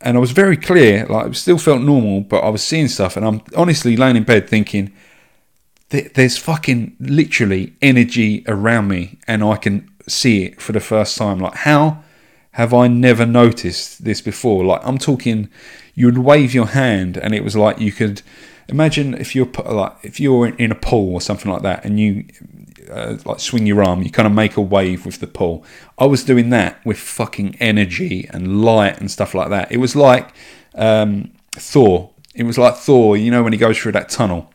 [0.04, 3.18] and I was very clear, like it still felt normal, but I was seeing stuff,
[3.18, 4.92] and I'm honestly laying in bed thinking,
[5.90, 11.40] there's fucking literally energy around me, and I can see it for the first time.
[11.40, 12.04] Like how
[12.52, 14.64] have I never noticed this before?
[14.66, 15.50] Like I'm talking,
[15.96, 18.22] you would wave your hand, and it was like you could
[18.70, 22.26] imagine if you're like if you're in a pool or something like that, and you
[22.92, 25.64] uh, like swing your arm, you kind of make a wave with the pull.
[25.98, 29.72] I was doing that with fucking energy and light and stuff like that.
[29.72, 30.34] It was like
[30.76, 32.12] um, Thor.
[32.36, 34.54] It was like Thor, you know, when he goes through that tunnel,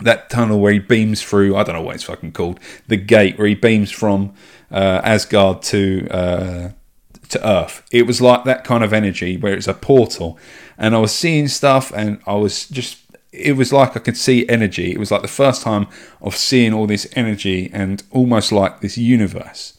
[0.00, 1.56] that tunnel where he beams through.
[1.56, 2.60] I don't know what it's fucking called.
[2.86, 4.34] The gate where he beams from
[4.70, 6.70] uh, Asgard to uh,
[7.30, 7.82] to Earth.
[7.90, 10.38] It was like that kind of energy where it's a portal,
[10.76, 12.98] and I was seeing stuff, and I was just.
[13.38, 14.92] It was like I could see energy.
[14.92, 15.86] It was like the first time
[16.20, 19.74] of seeing all this energy and almost like this universe.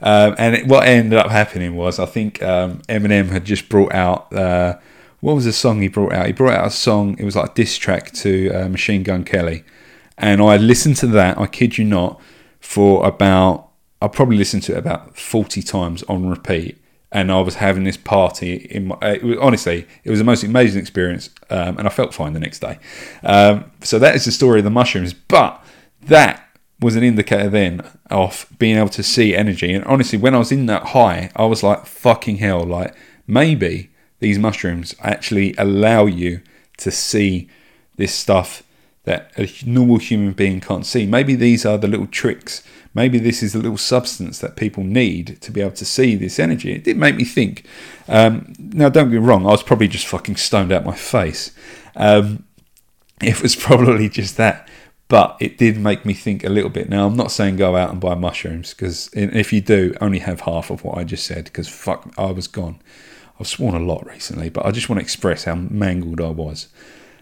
[0.00, 3.92] Um, and it, what ended up happening was I think um, Eminem had just brought
[3.92, 4.78] out uh,
[5.20, 6.26] what was the song he brought out?
[6.26, 7.18] He brought out a song.
[7.18, 9.64] It was like a diss track to uh, Machine Gun Kelly,
[10.16, 11.38] and I listened to that.
[11.38, 12.20] I kid you not,
[12.60, 16.78] for about I probably listened to it about forty times on repeat.
[17.10, 18.98] And I was having this party in my.
[19.00, 22.40] It was, honestly, it was the most amazing experience, um, and I felt fine the
[22.40, 22.78] next day.
[23.22, 25.14] Um, so that is the story of the mushrooms.
[25.14, 25.64] But
[26.02, 26.44] that
[26.80, 29.72] was an indicator then of being able to see energy.
[29.72, 32.94] And honestly, when I was in that high, I was like, fucking hell, like
[33.26, 33.90] maybe
[34.20, 36.42] these mushrooms actually allow you
[36.78, 37.48] to see
[37.96, 38.62] this stuff
[39.04, 41.06] that a normal human being can't see.
[41.06, 42.62] Maybe these are the little tricks.
[42.94, 46.38] Maybe this is a little substance that people need to be able to see this
[46.38, 46.72] energy.
[46.72, 47.64] It did make me think.
[48.08, 51.52] Um, now, don't get me wrong, I was probably just fucking stoned out my face.
[51.94, 52.44] Um,
[53.22, 54.68] it was probably just that.
[55.08, 56.90] But it did make me think a little bit.
[56.90, 60.42] Now, I'm not saying go out and buy mushrooms because if you do, only have
[60.42, 62.78] half of what I just said because fuck, I was gone.
[63.40, 66.68] I've sworn a lot recently, but I just want to express how mangled I was.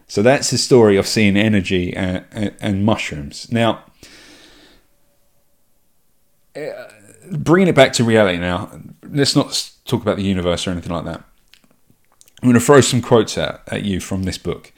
[0.09, 3.51] So that's the story of seeing energy and, and, and mushrooms.
[3.53, 3.85] Now,
[7.31, 8.71] bringing it back to reality now,
[9.09, 11.23] let's not talk about the universe or anything like that.
[12.43, 14.73] I'm going to throw some quotes at you from this book.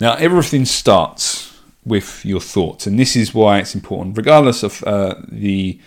[0.00, 5.14] Now, everything starts with your thoughts, and this is why it's important, regardless of uh,
[5.28, 5.78] the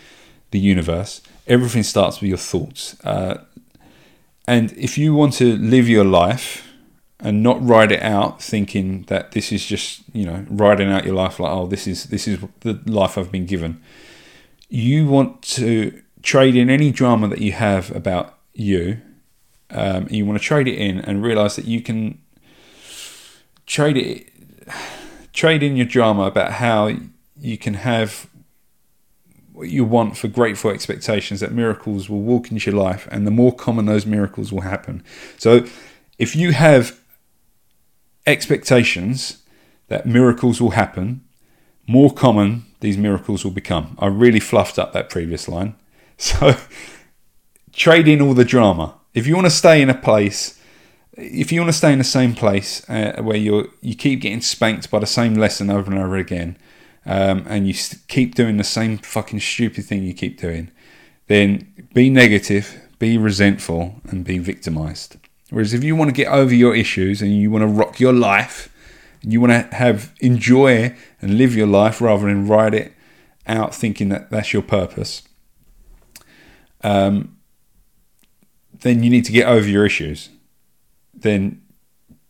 [0.52, 1.22] the universe.
[1.48, 2.96] Everything starts with your thoughts.
[3.04, 3.44] Uh,
[4.48, 6.68] and if you want to live your life
[7.20, 11.14] and not ride it out thinking that this is just, you know, riding out your
[11.14, 13.82] life like, oh, this is this is the life I've been given.
[14.70, 19.02] You want to trade in any drama that you have about you.
[19.72, 22.20] Um, you want to trade it in and realize that you can
[23.66, 24.30] trade it
[25.32, 26.92] trade in your drama about how
[27.38, 28.28] you can have
[29.54, 33.32] what you want for grateful expectations that miracles will walk into your life and the
[33.32, 35.04] more common those miracles will happen.
[35.38, 35.66] So
[36.18, 36.98] if you have
[38.26, 39.44] expectations
[39.88, 41.26] that miracles will happen,
[41.88, 43.96] more common these miracles will become.
[44.00, 45.76] I really fluffed up that previous line.
[46.22, 46.58] So
[47.72, 48.96] trade in all the drama.
[49.14, 50.62] If you want to stay in a place,
[51.16, 54.42] if you want to stay in the same place uh, where you you keep getting
[54.42, 56.58] spanked by the same lesson over and over again,
[57.06, 57.74] um, and you
[58.10, 60.72] keep doing the same fucking stupid thing you keep doing,
[61.28, 65.16] then be negative, be resentful, and be victimized.
[65.50, 68.14] Whereas if you want to get over your issues and you want to rock your
[68.14, 68.74] life,
[69.22, 72.94] you want to have enjoy and live your life rather than ride it
[73.48, 75.24] out thinking that that's your purpose,
[76.84, 77.38] um,
[78.82, 80.30] then you need to get over your issues.
[81.14, 81.62] Then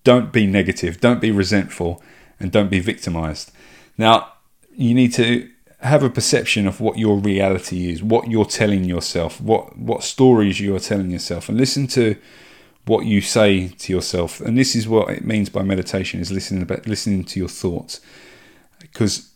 [0.04, 2.02] don't be negative, don't be resentful,
[2.40, 3.52] and don't be victimized.
[3.98, 4.34] Now,
[4.76, 5.50] you need to
[5.82, 10.60] have a perception of what your reality is, what you're telling yourself, what what stories
[10.60, 12.16] you're telling yourself, and listen to
[12.86, 14.42] what you say to yourself.
[14.42, 18.02] And this is what it means by meditation: is listening about listening to your thoughts,
[18.80, 19.34] because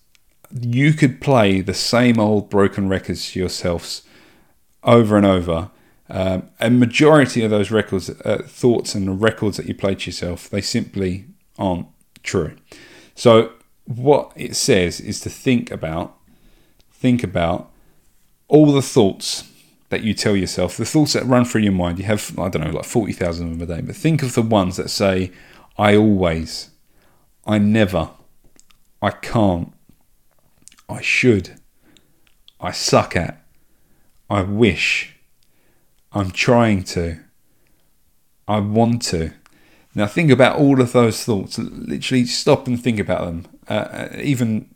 [0.51, 4.03] you could play the same old broken records to yourselves
[4.83, 5.69] over and over.
[6.09, 10.05] Um, a majority of those records, uh, thoughts, and the records that you play to
[10.05, 11.25] yourself, they simply
[11.57, 11.87] aren't
[12.23, 12.55] true.
[13.15, 13.53] So
[13.85, 16.17] what it says is to think about
[16.91, 17.69] think about
[18.47, 19.51] all the thoughts
[19.93, 21.99] that you tell yourself, the thoughts that run through your mind.
[21.99, 24.33] You have I don't know like forty thousand of them a day, but think of
[24.33, 25.31] the ones that say,
[25.77, 26.69] "I always,"
[27.45, 28.09] "I never,"
[29.01, 29.71] "I can't,"
[30.89, 31.59] "I should,"
[32.59, 33.45] "I suck at,"
[34.29, 35.15] "I wish,"
[36.11, 37.19] "I'm trying to,"
[38.47, 39.31] "I want to."
[39.95, 41.59] Now think about all of those thoughts.
[41.59, 44.69] Literally stop and think about them uh, uh, even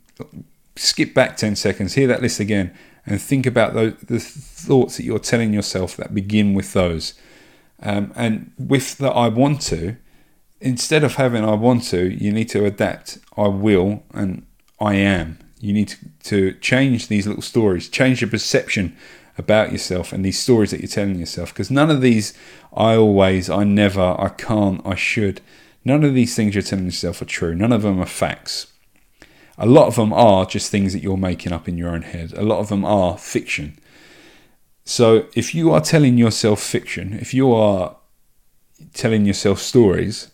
[0.75, 2.75] skip back 10 seconds, hear that list again,
[3.07, 7.13] and think about those, the thoughts that you're telling yourself that begin with those.
[7.81, 9.95] Um, and with the I want to,
[10.59, 14.45] instead of having I want to, you need to adapt I will and
[14.79, 15.39] I am.
[15.59, 18.95] You need to, to change these little stories, change your perception
[19.37, 21.53] about yourself and these stories that you're telling yourself.
[21.53, 22.33] Because none of these
[22.75, 25.39] I always, I never, I can't, I should,
[25.85, 27.55] none of these things you're telling yourself are true.
[27.55, 28.67] None of them are facts
[29.57, 32.33] a lot of them are just things that you're making up in your own head.
[32.33, 33.77] A lot of them are fiction.
[34.85, 37.97] So if you are telling yourself fiction, if you are
[38.93, 40.31] telling yourself stories,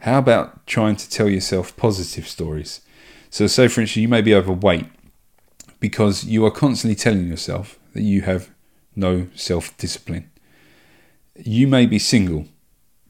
[0.00, 2.82] how about trying to tell yourself positive stories?
[3.30, 4.86] So, say for instance, you may be overweight
[5.80, 8.50] because you are constantly telling yourself that you have
[8.94, 10.30] no self discipline.
[11.34, 12.46] You may be single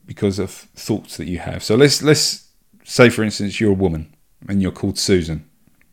[0.06, 1.62] because of thoughts that you have.
[1.64, 2.48] So let's let's
[2.84, 4.13] say for instance you're a woman
[4.48, 5.48] and you're called Susan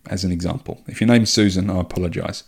[0.08, 0.82] as an example.
[0.88, 2.44] If your name's Susan, I apologize.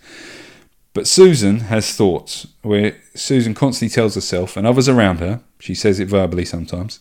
[0.94, 6.00] But Susan has thoughts where Susan constantly tells herself and others around her, she says
[6.00, 7.00] it verbally sometimes,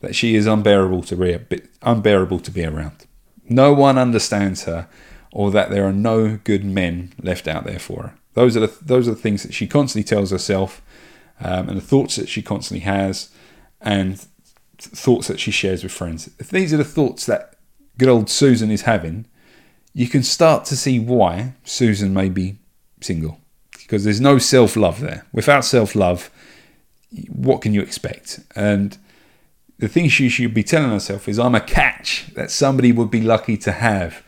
[0.00, 1.38] that she is unbearable to be
[1.82, 3.06] unbearable to be around.
[3.48, 4.88] No one understands her,
[5.30, 8.14] or that there are no good men left out there for her.
[8.32, 10.80] Those are the those are the things that she constantly tells herself,
[11.40, 13.30] um, and the thoughts that she constantly has,
[13.80, 14.26] and
[14.78, 16.26] thoughts that she shares with friends.
[16.36, 17.53] These are the thoughts that
[17.98, 19.26] good old Susan is having,
[19.92, 22.56] you can start to see why Susan may be
[23.00, 23.38] single
[23.72, 25.26] because there's no self love there.
[25.32, 26.30] Without self love,
[27.28, 28.40] what can you expect?
[28.56, 28.96] And
[29.78, 33.20] the thing she should be telling herself is, I'm a catch that somebody would be
[33.20, 34.22] lucky to have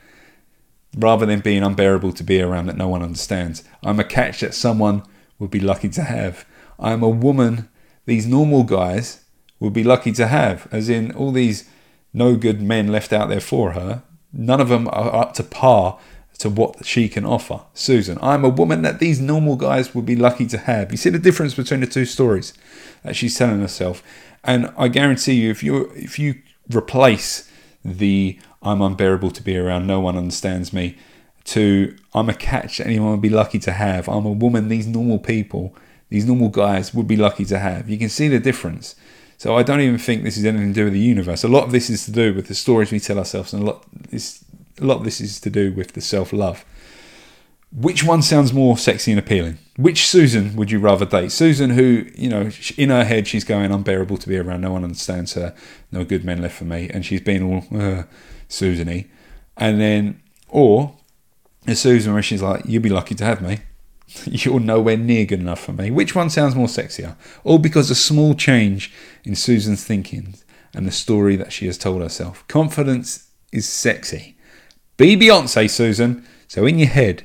[0.97, 3.65] rather than being unbearable to be around that no one understands.
[3.83, 5.03] I'm a catch that someone
[5.39, 6.45] would be lucky to have.
[6.79, 7.69] I'm a woman
[8.07, 9.25] these normal guys
[9.59, 11.69] would be lucky to have, as in all these
[12.13, 14.03] no good men left out there for her.
[14.33, 15.99] None of them are up to par
[16.39, 17.63] to what she can offer.
[17.75, 20.91] Susan, I'm a woman that these normal guys would be lucky to have.
[20.91, 22.53] You see the difference between the two stories
[23.03, 24.03] that she's telling herself.
[24.45, 26.37] And I guarantee you, if you if you
[26.73, 27.51] replace
[27.85, 30.97] the I'm unbearable to be around, no one understands me,
[31.45, 34.09] to I'm a catch that anyone would be lucky to have.
[34.09, 35.75] I'm a woman these normal people,
[36.09, 37.89] these normal guys would be lucky to have.
[37.89, 38.97] You can see the difference.
[39.39, 41.45] So I don't even think this is anything to do with the universe.
[41.45, 43.67] A lot of this is to do with the stories we tell ourselves, and a
[43.67, 44.45] lot this
[44.81, 46.65] a lot of this is to do with the self love.
[47.73, 49.59] Which one sounds more sexy and appealing?
[49.77, 51.33] Which Susan would you rather date?
[51.33, 54.63] Susan, who, you know, in her head, she's going unbearable to be around.
[54.63, 55.55] No one understands her.
[55.93, 56.89] No good men left for me.
[56.89, 58.05] And she's being all uh,
[58.49, 59.09] Susany.
[59.59, 60.97] And then, or
[61.67, 63.59] a Susan where she's like, you'll be lucky to have me.
[64.25, 65.91] You're nowhere near good enough for me.
[65.91, 67.17] Which one sounds more sexier?
[67.45, 68.93] All because a small change
[69.25, 70.35] in Susan's thinking
[70.75, 72.47] and the story that she has told herself.
[72.49, 74.37] Confidence is sexy.
[74.97, 76.27] Be Beyonce, Susan.
[76.49, 77.25] So in your head,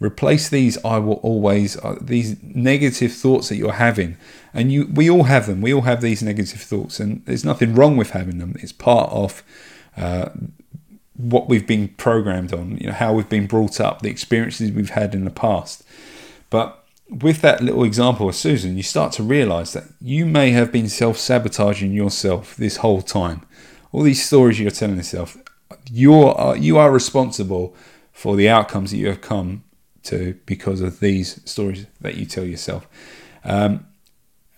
[0.00, 4.16] replace these I will always uh, these negative thoughts that you're having,
[4.54, 5.60] and you we all have them.
[5.60, 8.54] We all have these negative thoughts, and there's nothing wrong with having them.
[8.60, 9.42] It's part of
[9.96, 10.30] uh,
[11.16, 12.78] what we've been programmed on.
[12.78, 15.82] You know how we've been brought up, the experiences we've had in the past.
[16.50, 20.70] But with that little example of Susan, you start to realize that you may have
[20.70, 23.42] been self sabotaging yourself this whole time.
[23.92, 25.36] All these stories you're telling yourself,
[25.90, 27.74] you're you are responsible
[28.12, 29.64] for the outcomes that you have come
[30.02, 32.86] to because of these stories that you tell yourself.
[33.44, 33.86] Um,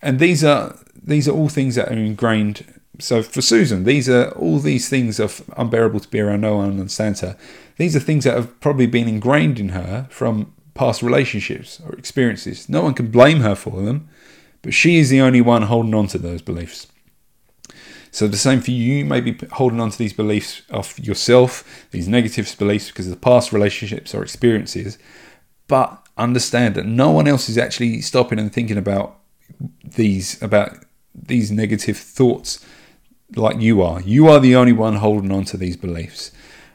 [0.01, 2.65] and these are these are all things that are ingrained.
[2.99, 6.41] So for Susan, these are all these things of unbearable to be around.
[6.41, 7.37] No one understands her.
[7.77, 12.69] These are things that have probably been ingrained in her from past relationships or experiences.
[12.69, 14.09] No one can blame her for them,
[14.61, 16.87] but she is the only one holding on to those beliefs.
[18.11, 18.95] So the same for you.
[18.95, 23.11] You may be holding on to these beliefs of yourself, these negative beliefs because of
[23.11, 24.97] the past relationships or experiences.
[25.67, 29.17] But understand that no one else is actually stopping and thinking about
[29.83, 30.77] these about
[31.15, 32.63] these negative thoughts
[33.35, 34.01] like you are.
[34.01, 36.31] You are the only one holding on to these beliefs.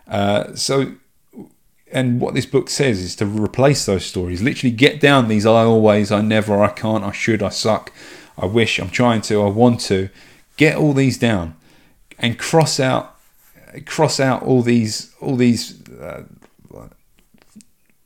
[0.09, 0.95] Uh, so
[1.97, 4.43] and what this book says is to replace those stories.
[4.43, 7.93] Literally get down these I always, I never, I can't, I should, I suck,
[8.37, 10.11] I wish, I'm trying to, I want to,
[10.57, 11.55] Get all these down
[12.19, 13.15] and cross out
[13.85, 16.23] cross out all these all these uh,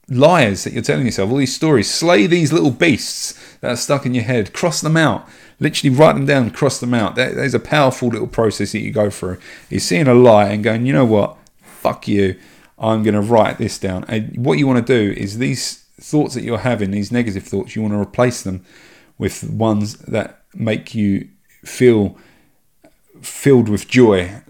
[0.09, 1.89] liars that you're telling yourself, all these stories.
[1.89, 4.53] Slay these little beasts that are stuck in your head.
[4.53, 5.29] Cross them out.
[5.61, 7.15] Literally write them down, cross them out.
[7.15, 9.39] there's a powerful little process that you go through.
[9.69, 11.37] You're seeing a lie and going, you know what?
[11.63, 12.37] Fuck you.
[12.81, 14.05] I'm going to write this down.
[14.09, 17.77] And what you want to do is these thoughts that you're having, these negative thoughts,
[17.77, 18.65] you want to replace them
[19.19, 21.29] with ones that make you
[21.65, 22.17] feel
[23.21, 24.41] filled with joy,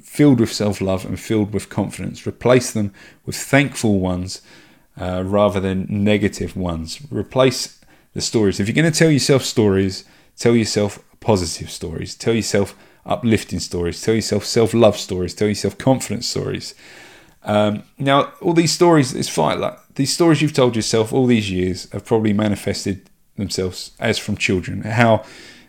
[0.00, 2.26] filled with self love, and filled with confidence.
[2.26, 2.92] Replace them
[3.24, 4.42] with thankful ones
[5.00, 7.00] uh, rather than negative ones.
[7.10, 7.80] Replace
[8.12, 8.60] the stories.
[8.60, 10.04] If you're going to tell yourself stories,
[10.36, 12.14] tell yourself positive stories.
[12.14, 14.02] Tell yourself uplifting stories.
[14.02, 15.34] Tell yourself self love stories.
[15.34, 16.74] Tell yourself confidence stories.
[17.48, 19.58] Um, now, all these stories, it's fine.
[19.60, 24.36] Like these stories you've told yourself all these years have probably manifested themselves as from
[24.36, 24.82] children.
[24.82, 25.24] How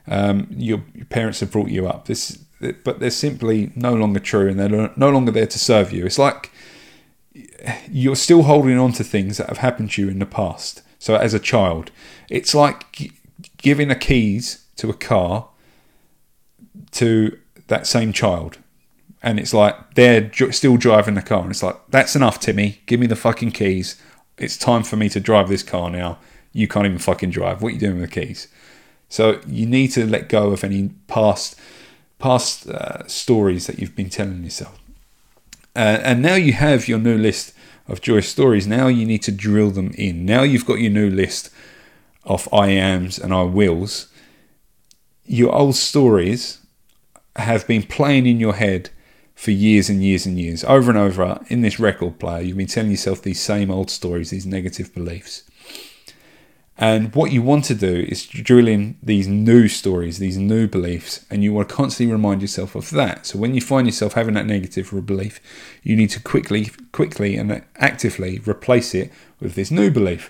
[0.06, 2.06] um, your, your, parents have brought you up.
[2.06, 2.38] This
[2.84, 6.06] but they're simply no longer true and they're no longer there to serve you.
[6.06, 6.52] It's like
[7.90, 10.82] you're still holding on to things that have happened to you in the past.
[10.98, 11.92] So, as a child,
[12.30, 13.14] it's like
[13.58, 15.48] giving the keys to a car
[16.92, 18.58] to that same child.
[19.22, 21.42] And it's like they're still driving the car.
[21.42, 22.82] And it's like, that's enough, Timmy.
[22.86, 24.02] Give me the fucking keys.
[24.38, 26.20] It's time for me to drive this car now.
[26.54, 27.62] You can't even fucking drive.
[27.62, 28.48] What are you doing with the keys?
[29.10, 31.60] So you need to let go of any past
[32.20, 34.78] past uh, stories that you've been telling yourself.
[35.76, 37.54] Uh, and now you have your new list
[37.88, 38.68] of joyous stories.
[38.68, 40.26] Now you need to drill them in.
[40.26, 41.50] Now you've got your new list
[42.24, 44.08] of I ams and I wills.
[45.26, 46.60] Your old stories
[47.36, 48.90] have been playing in your head
[49.40, 52.42] for years and years and years, over and over in this record player.
[52.42, 55.44] You've been telling yourself these same old stories, these negative beliefs.
[56.78, 61.26] And what you want to do is drill in these new stories, these new beliefs,
[61.30, 63.28] and you want to constantly remind yourself of that.
[63.28, 65.40] So when you find yourself having that negative belief,
[65.84, 69.10] you need to quickly, quickly and actively replace it
[69.40, 70.30] with this new belief.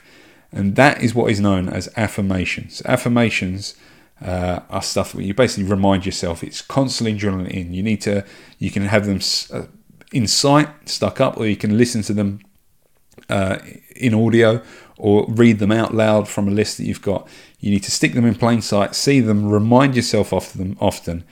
[0.51, 2.84] And that is what is known as affirmations.
[2.86, 3.74] Affirmations
[4.22, 6.43] uh, are stuff where you basically remind yourself.
[6.43, 7.74] It's constantly drilling in.
[7.74, 8.26] You need to,
[8.57, 9.20] you can have them
[9.53, 9.67] uh,
[10.11, 12.41] in sight, stuck up, or you can listen to them
[13.30, 13.59] uh,
[13.95, 14.61] in audio
[14.97, 17.28] or read them out loud from a list that you've got.
[17.59, 21.24] You need to stick them in plain sight, see them, remind yourself of them often.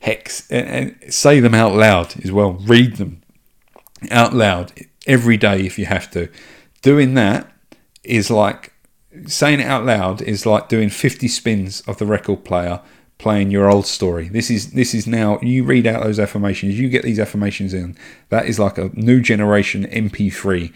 [0.00, 0.68] Hex and,
[1.02, 2.52] and say them out loud as well.
[2.52, 3.22] Read them
[4.10, 4.72] out loud
[5.06, 6.28] every day if you have to.
[6.82, 7.50] Doing that
[8.04, 8.72] is like
[9.26, 12.80] saying it out loud is like doing 50 spins of the record player
[13.18, 14.28] playing your old story.
[14.28, 17.96] This is this is now you read out those affirmations, you get these affirmations in.
[18.28, 20.72] That is like a new generation MP3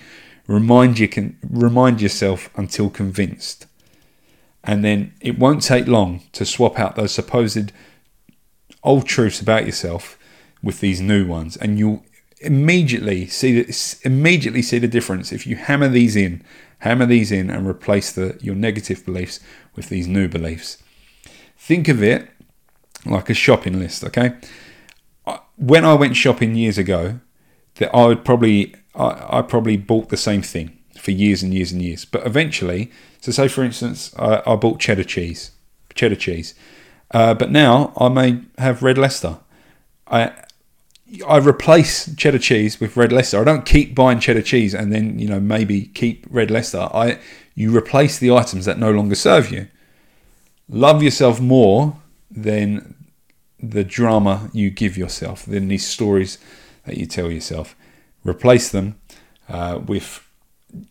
[0.51, 3.67] Remind you can remind yourself until convinced.
[4.65, 7.71] And then it won't take long to swap out those supposed
[8.83, 10.19] old truths about yourself
[10.61, 12.03] with these new ones, and you'll
[12.41, 16.43] immediately see the, immediately see the difference if you hammer these in,
[16.81, 19.41] hammer these in, and replace the your negative beliefs
[19.75, 20.79] with these new beliefs.
[21.57, 22.29] Think of it
[23.07, 24.05] like a shopping list.
[24.05, 24.35] Okay,
[25.57, 27.21] when I went shopping years ago,
[27.77, 31.73] that I would probably I, I probably bought the same thing for years and years
[31.73, 32.05] and years.
[32.05, 35.53] But eventually, so say for instance, I, I bought cheddar cheese,
[35.95, 36.55] cheddar cheese.
[37.13, 39.39] Uh, but now I may have red Leicester.
[40.07, 40.33] I
[41.27, 43.41] I replace cheddar cheese with red Leicester.
[43.41, 46.89] I don't keep buying cheddar cheese and then you know maybe keep red Leicester.
[46.93, 47.19] I
[47.55, 49.69] you replace the items that no longer serve you.
[50.69, 51.97] Love yourself more
[52.31, 52.95] than
[53.59, 56.39] the drama you give yourself, than these stories
[56.87, 57.77] that you tell yourself.
[58.25, 58.99] Replace them
[59.49, 60.27] uh, with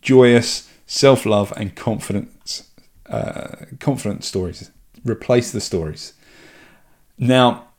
[0.02, 2.70] joyous self love and confidence,
[3.08, 4.70] uh, confident stories.
[5.04, 6.12] Replace the stories.
[7.18, 7.69] Now,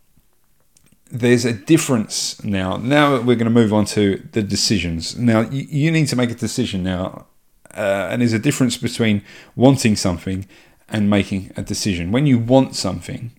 [1.11, 2.77] there's a difference now.
[2.77, 5.17] Now we're going to move on to the decisions.
[5.17, 7.27] Now, you, you need to make a decision now.
[7.75, 9.23] Uh, and there's a difference between
[9.55, 10.45] wanting something
[10.89, 12.11] and making a decision.
[12.11, 13.31] When you want something,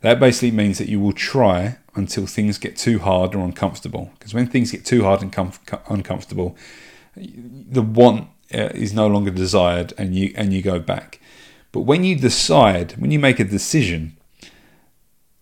[0.00, 4.10] that basically means that you will try until things get too hard or uncomfortable.
[4.18, 6.56] Because when things get too hard and comf- uncomfortable,
[7.16, 11.20] the want uh, is no longer desired, and you and you go back.
[11.72, 14.15] But when you decide, when you make a decision,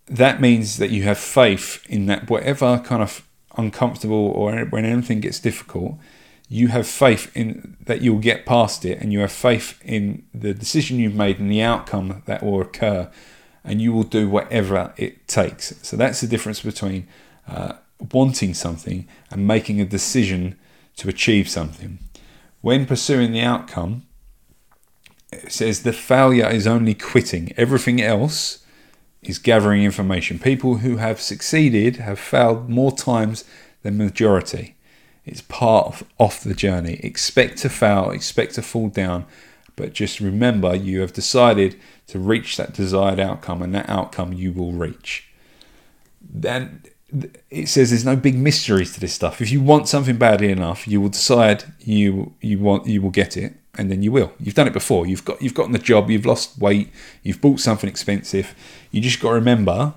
[0.07, 3.27] that means that you have faith in that whatever kind of
[3.57, 5.97] uncomfortable or when anything gets difficult,
[6.49, 10.53] you have faith in that you'll get past it, and you have faith in the
[10.53, 13.11] decision you've made and the outcome that will occur
[13.65, 15.75] and you will do whatever it takes.
[15.83, 17.09] So that's the difference between
[17.49, 17.75] uh,
[18.13, 20.59] wanting something and making a decision
[20.97, 21.99] to achieve something.
[22.61, 24.07] When pursuing the outcome,
[25.33, 27.53] it says the failure is only quitting.
[27.57, 28.64] Everything else
[29.25, 30.39] is gathering information.
[30.39, 33.45] People who have succeeded have failed more times
[33.83, 34.75] than majority.
[35.25, 37.01] It's part of, of the journey.
[37.03, 39.27] Expect to fail, expect to fall down,
[39.77, 41.77] but just remember you have decided
[42.09, 45.29] to reach that desired outcome, and that outcome you will reach.
[46.21, 46.83] Then
[47.51, 49.41] it says there's no big mysteries to this stuff.
[49.41, 53.37] If you want something badly enough, you will decide you you want you will get
[53.37, 54.33] it, and then you will.
[54.39, 55.07] You've done it before.
[55.07, 56.11] You've got you've gotten the job.
[56.11, 56.91] You've lost weight.
[57.23, 58.55] You've bought something expensive.
[58.95, 59.95] You just got to remember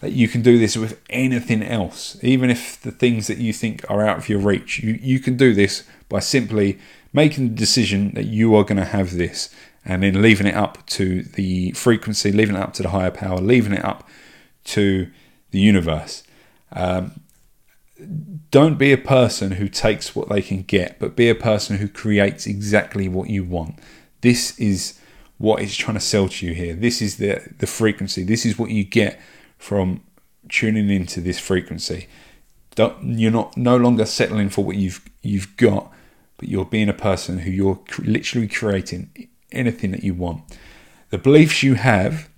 [0.00, 3.88] that you can do this with anything else, even if the things that you think
[3.88, 4.80] are out of your reach.
[4.80, 6.80] You you can do this by simply
[7.12, 9.48] making the decision that you are going to have this
[9.84, 13.38] and then leaving it up to the frequency, leaving it up to the higher power,
[13.38, 14.08] leaving it up
[14.64, 15.08] to
[15.52, 16.24] the universe.
[16.72, 17.20] Um,
[18.50, 21.86] don't be a person who takes what they can get, but be a person who
[21.86, 23.78] creates exactly what you want.
[24.20, 24.98] This is
[25.42, 26.74] what it's trying to sell to you here.
[26.74, 28.22] This is the the frequency.
[28.22, 29.20] This is what you get
[29.58, 30.02] from
[30.48, 32.06] tuning into this frequency.
[32.74, 35.92] Don't, you're not no longer settling for what you've you've got
[36.42, 40.42] but you're being a person who you're literally creating anything that you want.
[41.10, 42.28] The beliefs you have,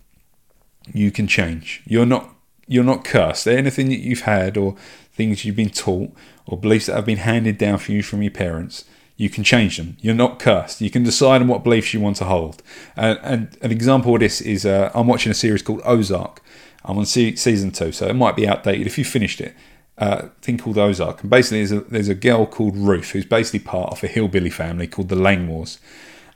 [0.93, 1.83] you can change.
[1.87, 2.29] You're not
[2.67, 3.47] you're not cursed.
[3.47, 4.77] Anything that you've had or
[5.13, 6.11] things you've been taught
[6.47, 8.85] or beliefs that have been handed down for you from your parents,
[9.17, 9.97] you can change them.
[10.01, 10.81] You're not cursed.
[10.81, 12.63] You can decide on what beliefs you want to hold.
[12.97, 16.43] And, and an example of this is uh, I'm watching a series called Ozark.
[16.85, 19.55] I'm on se- season two, so it might be outdated if you finished it.
[19.97, 23.61] Uh, thing called Ozark, and basically there's a, there's a girl called Ruth who's basically
[23.61, 25.79] part of a hillbilly family called the Langmores,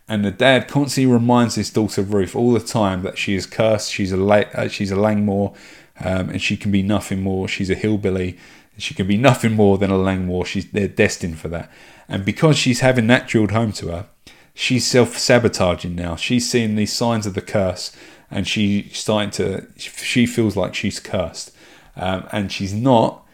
[0.06, 3.90] and the dad constantly reminds his daughter Ruth all the time that she is cursed.
[3.90, 5.54] She's a uh, she's a Langmore,
[5.98, 7.48] um, and she can be nothing more.
[7.48, 8.38] She's a hillbilly.
[8.78, 10.46] She can be nothing more than a Langmore.
[10.46, 11.70] She's they're destined for that.
[12.08, 14.06] And because she's having that drilled home to her,
[14.54, 16.16] she's self sabotaging now.
[16.16, 17.94] She's seeing these signs of the curse,
[18.30, 19.66] and she's starting to.
[19.76, 21.54] She feels like she's cursed,
[21.96, 23.26] um, and she's not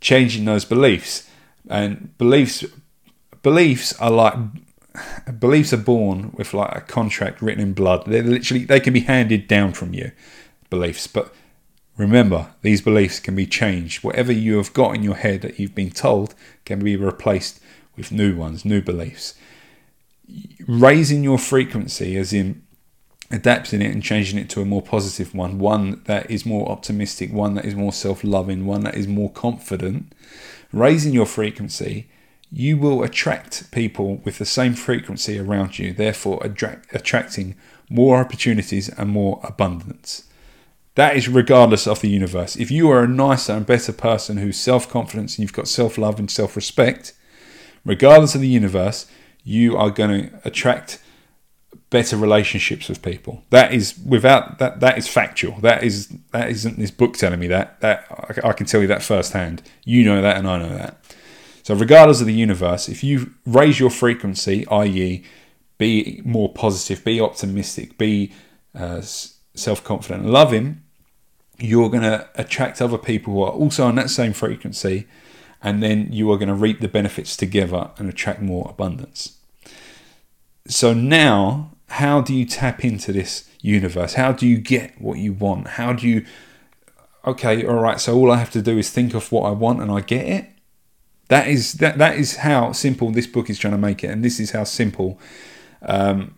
[0.00, 1.28] changing those beliefs.
[1.68, 2.64] And beliefs,
[3.42, 4.34] beliefs are like
[5.38, 8.04] beliefs are born with like a contract written in blood.
[8.06, 10.12] They're literally they can be handed down from you,
[10.68, 11.06] beliefs.
[11.06, 11.34] But
[12.00, 14.02] remember, these beliefs can be changed.
[14.02, 16.34] Whatever you have got in your head that you've been told
[16.64, 17.60] can be replaced
[17.96, 19.34] with new ones, new beliefs.
[20.66, 22.62] Raising your frequency, as in
[23.30, 27.32] adapting it and changing it to a more positive one, one that is more optimistic,
[27.32, 30.12] one that is more self loving, one that is more confident.
[30.72, 32.08] Raising your frequency,
[32.50, 37.56] you will attract people with the same frequency around you, therefore, attract, attracting
[37.88, 40.24] more opportunities and more abundance.
[40.96, 42.56] That is regardless of the universe.
[42.56, 45.96] If you are a nicer and better person who's self confidence and you've got self
[45.98, 47.12] love and self respect,
[47.84, 49.06] regardless of the universe,
[49.44, 51.00] you are going to attract
[51.90, 53.42] better relationships with people.
[53.50, 55.60] That is without that that is factual.
[55.60, 57.80] That is that isn't this book telling me that.
[57.80, 58.06] That
[58.42, 59.62] I, can tell you that firsthand.
[59.84, 60.96] You know that, and I know that.
[61.62, 65.24] So regardless of the universe, if you raise your frequency, i.e.,
[65.78, 68.32] be more positive, be optimistic, be
[68.74, 69.02] uh,
[69.60, 70.82] self confident, loving,
[71.58, 75.06] you're going to attract other people who are also on that same frequency
[75.62, 79.38] and then you are going to reap the benefits together and attract more abundance.
[80.66, 84.14] So now, how do you tap into this universe?
[84.14, 85.68] How do you get what you want?
[85.68, 86.24] How do you
[87.26, 89.82] okay, all right, so all I have to do is think of what I want
[89.82, 90.48] and I get it?
[91.28, 94.24] That is that that is how simple this book is trying to make it, and
[94.24, 95.18] this is how simple
[95.82, 96.36] um,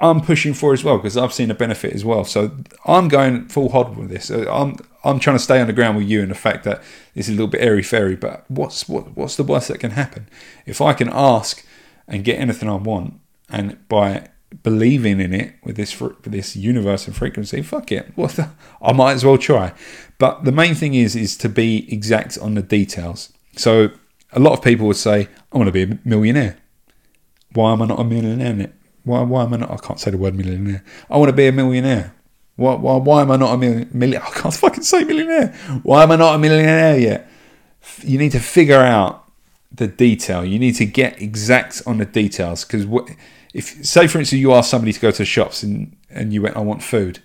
[0.00, 2.24] I'm pushing for as well because I've seen a benefit as well.
[2.24, 4.30] So I'm going full hod with this.
[4.30, 6.82] I'm I'm trying to stay on the ground with you and the fact that
[7.14, 8.16] this is a little bit airy fairy.
[8.16, 10.28] But what's what what's the worst that can happen?
[10.66, 11.64] If I can ask
[12.08, 13.14] and get anything I want,
[13.48, 14.28] and by
[14.62, 18.12] believing in it with this with this universe and frequency, fuck it.
[18.14, 19.72] What the, I might as well try.
[20.18, 23.32] But the main thing is is to be exact on the details.
[23.56, 23.90] So
[24.32, 26.56] a lot of people would say, I want to be a millionaire.
[27.52, 28.72] Why am I not a millionaire?
[29.04, 29.70] Why, why am I not?
[29.70, 30.82] I can't say the word millionaire.
[31.10, 32.14] I want to be a millionaire.
[32.56, 34.22] Why, why, why am I not a million, million?
[34.22, 35.54] I can't fucking say millionaire.
[35.82, 37.30] Why am I not a millionaire yet?
[38.02, 39.24] You need to figure out
[39.70, 40.44] the detail.
[40.44, 42.86] You need to get exact on the details because
[43.52, 46.42] if, say, for instance, you ask somebody to go to the shops and, and you
[46.42, 47.20] went, I want food,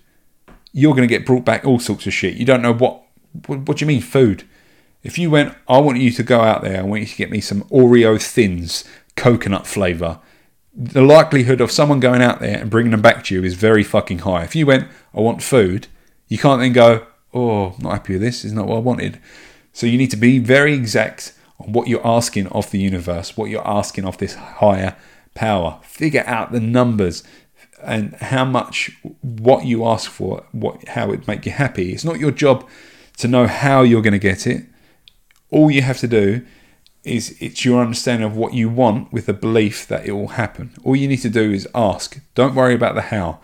[0.73, 2.35] you're going to get brought back all sorts of shit.
[2.35, 3.03] You don't know what,
[3.45, 4.43] what, what do you mean food?
[5.01, 7.31] If you went, I want you to go out there, I want you to get
[7.31, 8.83] me some Oreo thins,
[9.15, 10.19] coconut flavour
[10.81, 13.83] the likelihood of someone going out there and bringing them back to you is very
[13.83, 14.43] fucking high.
[14.43, 15.87] If you went, I want food,
[16.29, 19.19] you can't then go, oh, not happy with this, is not what I wanted.
[19.73, 23.49] So you need to be very exact on what you're asking of the universe, what
[23.49, 24.95] you're asking of this higher
[25.35, 25.81] power.
[25.83, 27.25] Figure out the numbers
[27.83, 31.91] and how much what you ask for, what how it make you happy.
[31.91, 32.65] It's not your job
[33.17, 34.65] to know how you're going to get it.
[35.51, 36.45] All you have to do
[37.03, 40.71] is it's your understanding of what you want with the belief that it will happen.
[40.83, 42.19] All you need to do is ask.
[42.35, 43.39] Don't worry about the how,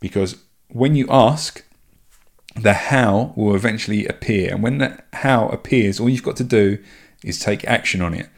[0.00, 0.36] because
[0.68, 1.64] when you ask,
[2.54, 4.52] the how will eventually appear.
[4.52, 6.78] And when the how appears, all you've got to do
[7.22, 8.28] is take action on it.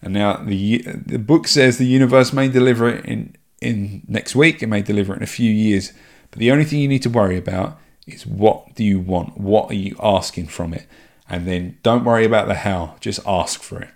[0.00, 4.62] And now the the book says the universe may deliver it in in next week.
[4.62, 5.92] It may deliver it in a few years.
[6.30, 9.38] But the only thing you need to worry about is what do you want?
[9.38, 10.86] What are you asking from it?
[11.28, 13.90] And then don't worry about the how, just ask for it.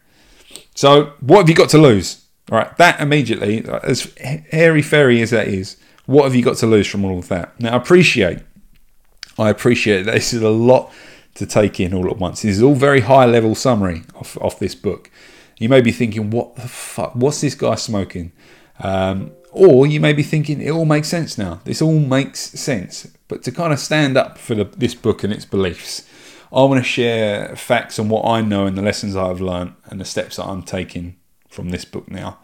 [0.75, 2.25] So, what have you got to lose?
[2.51, 4.13] All right, that immediately, as
[4.51, 5.77] hairy fairy as that is,
[6.07, 7.59] what have you got to lose from all of that?
[7.61, 8.41] Now, I appreciate,
[9.39, 10.93] I appreciate that this is a lot
[11.35, 12.43] to take in all at once.
[12.43, 15.11] This is all very high level summary of, of this book.
[15.59, 17.15] You may be thinking, what the fuck?
[17.15, 18.33] What's this guy smoking?
[18.81, 21.61] Um, or you may be thinking, it all makes sense now.
[21.65, 23.07] This all makes sense.
[23.29, 26.09] But to kind of stand up for the, this book and its beliefs,
[26.53, 29.99] I want to share facts on what I know and the lessons I've learned and
[30.01, 31.17] the steps that I'm taking
[31.49, 32.39] from this book now,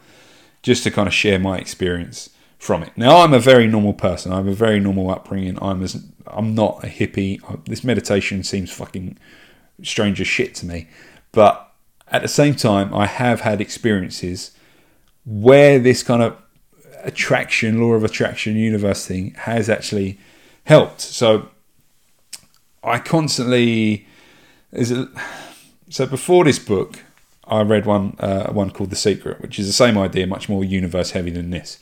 [0.63, 2.93] just to kind of share my experience from it.
[2.97, 4.33] Now, I'm a very normal person.
[4.33, 5.59] I have a very normal upbringing.
[5.63, 7.41] I'm as I'm not a hippie.
[7.67, 9.19] This meditation seems fucking
[9.83, 10.89] strange as shit to me,
[11.33, 11.73] but
[12.11, 14.53] At the same time, I have had experiences
[15.25, 16.37] where this kind of
[17.03, 20.19] attraction, law of attraction, universe thing has actually
[20.65, 21.01] helped.
[21.01, 21.49] So
[22.83, 24.07] I constantly
[24.73, 25.09] is it
[25.91, 27.01] so before this book
[27.49, 30.63] I read one uh, one called The Secret, which is the same idea, much more
[30.63, 31.79] universe heavy than this.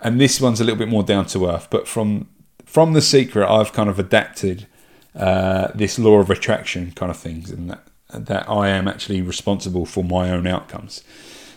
[0.00, 1.68] And this one's a little bit more down to earth.
[1.70, 2.28] But from
[2.64, 4.66] from The Secret, I've kind of adapted
[5.14, 9.86] uh, this law of attraction kind of things, and that that I am actually responsible
[9.86, 11.02] for my own outcomes.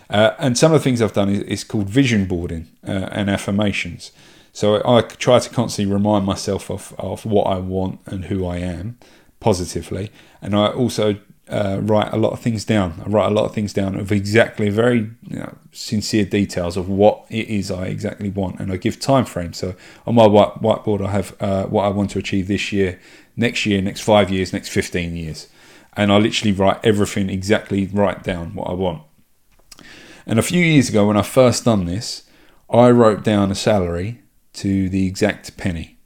[0.10, 3.30] Uh, and some of the things I've done is, is called vision boarding uh, and
[3.30, 4.12] affirmations.
[4.58, 8.58] So I try to constantly remind myself of, of what I want and who I
[8.58, 8.98] am
[9.40, 10.10] positively.
[10.42, 13.00] And I also uh, write a lot of things down.
[13.06, 16.90] I write a lot of things down of exactly very you know, sincere details of
[16.90, 19.58] what it is I exactly want, and I give time frames.
[19.58, 19.76] So
[20.08, 23.00] on my white, whiteboard, I have uh, what I want to achieve this year,
[23.36, 25.50] next year, next five years, next fifteen years,
[25.96, 29.04] and I literally write everything exactly right down what I want.
[30.26, 32.24] And a few years ago, when I first done this,
[32.72, 34.24] I wrote down a salary
[34.58, 35.98] to the exact penny.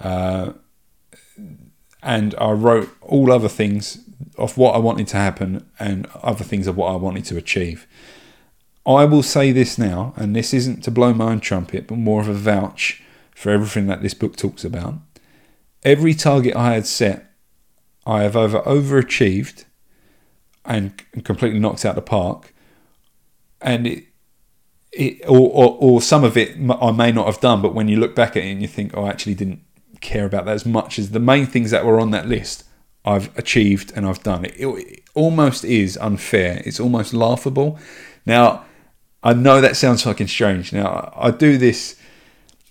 [0.00, 0.52] Uh,
[2.02, 3.98] and I wrote all other things
[4.36, 7.86] of what I wanted to happen and other things of what I wanted to achieve.
[8.86, 12.20] I will say this now, and this isn't to blow my own trumpet, but more
[12.20, 13.02] of a vouch
[13.34, 14.94] for everything that this book talks about.
[15.84, 17.30] Every target I had set,
[18.06, 19.64] I have over overachieved
[20.64, 22.54] and completely knocked out the park.
[23.60, 24.04] And it,
[24.92, 27.98] it or, or, or some of it I may not have done, but when you
[27.98, 29.62] look back at it and you think, oh, I actually didn't
[30.00, 32.64] care about that as much as the main things that were on that list
[33.04, 34.44] I've achieved and I've done.
[34.44, 36.62] It, it almost is unfair.
[36.64, 37.78] It's almost laughable.
[38.26, 38.64] Now,
[39.22, 40.72] I know that sounds fucking strange.
[40.72, 41.97] Now, I do this.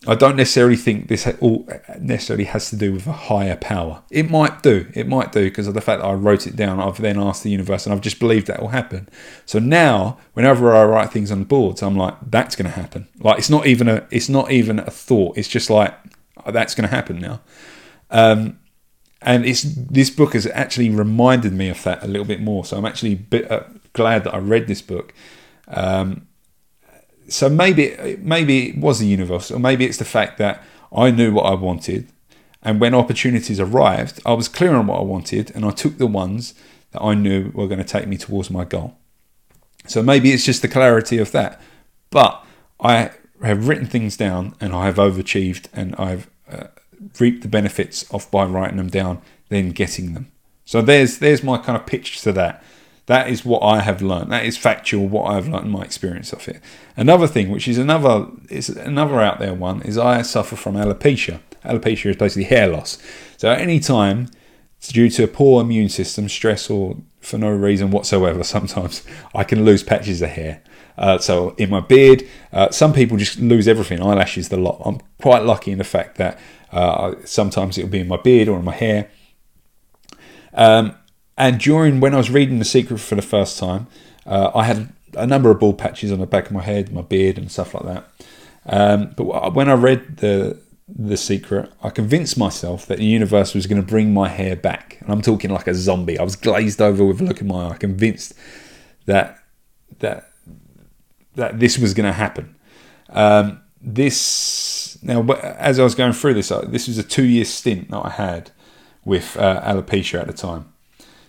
[0.06, 1.68] I don't necessarily think this all
[2.00, 4.04] necessarily has to do with a higher power.
[4.12, 4.88] It might do.
[4.94, 6.80] It might do because of the fact that I wrote it down.
[6.80, 9.10] I've then asked the universe, and I've just believed that will happen.
[9.46, 13.08] So now, whenever I write things on the boards, I'm like, that's going to happen.
[13.20, 14.08] Like it's not even a.
[14.12, 15.38] It's not even a thought.
[15.38, 15.98] It's just like
[16.46, 17.42] that's going to happen now.
[18.12, 18.60] Um,
[19.22, 22.64] and it's this book has actually reminded me of that a little bit more.
[22.66, 25.14] So I'm actually bit, uh, glad that I read this book.
[25.68, 26.27] Um,
[27.30, 30.64] so maybe maybe it was the universe, or maybe it's the fact that
[30.96, 32.08] I knew what I wanted,
[32.62, 36.08] and when opportunities arrived, I was clear on what I wanted, and I took the
[36.08, 36.54] ones
[36.92, 38.98] that I knew were going to take me towards my goal.
[39.86, 41.62] So maybe it's just the clarity of that.
[42.10, 42.46] But
[42.80, 43.12] I
[43.44, 46.68] have written things down, and I have overachieved, and I've uh,
[47.20, 50.32] reap the benefits of by writing them down, then getting them.
[50.66, 52.64] So there's there's my kind of pitch to that.
[53.08, 54.32] That is what I have learned.
[54.32, 55.08] That is factual.
[55.08, 56.62] What I have learned in my experience of it.
[56.98, 61.40] Another thing, which is another is another out there one, is I suffer from alopecia.
[61.64, 63.02] Alopecia is basically hair loss.
[63.38, 64.28] So at any time,
[64.82, 69.04] due to a poor immune system, stress, or for no reason whatsoever, sometimes
[69.34, 70.62] I can lose patches of hair.
[70.98, 74.82] Uh, so in my beard, uh, some people just lose everything, eyelashes, the lot.
[74.84, 76.38] I'm quite lucky in the fact that
[76.74, 79.10] uh, sometimes it'll be in my beard or in my hair.
[80.54, 80.96] Um,
[81.38, 83.88] and during when I was reading The Secret for the first time,
[84.26, 87.02] uh, I had a number of bald patches on the back of my head, my
[87.02, 88.12] beard, and stuff like that.
[88.66, 90.60] Um, but when I read the
[90.90, 94.98] the secret, I convinced myself that the universe was going to bring my hair back,
[95.02, 96.18] and I'm talking like a zombie.
[96.18, 98.34] I was glazed over with a look in my eye, convinced
[99.06, 99.38] that
[100.00, 100.32] that
[101.36, 102.56] that this was going to happen.
[103.10, 107.92] Um, this now, as I was going through this, uh, this was a two-year stint
[107.92, 108.52] that I had
[109.06, 110.74] with uh, alopecia at the time.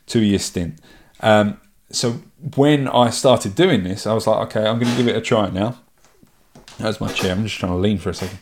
[0.09, 0.81] Two-year stint.
[1.21, 2.21] Um, so
[2.57, 5.21] when I started doing this, I was like, okay, I'm going to give it a
[5.21, 5.79] try now.
[6.79, 7.33] That's my chair.
[7.33, 8.39] I'm just trying to lean for a second.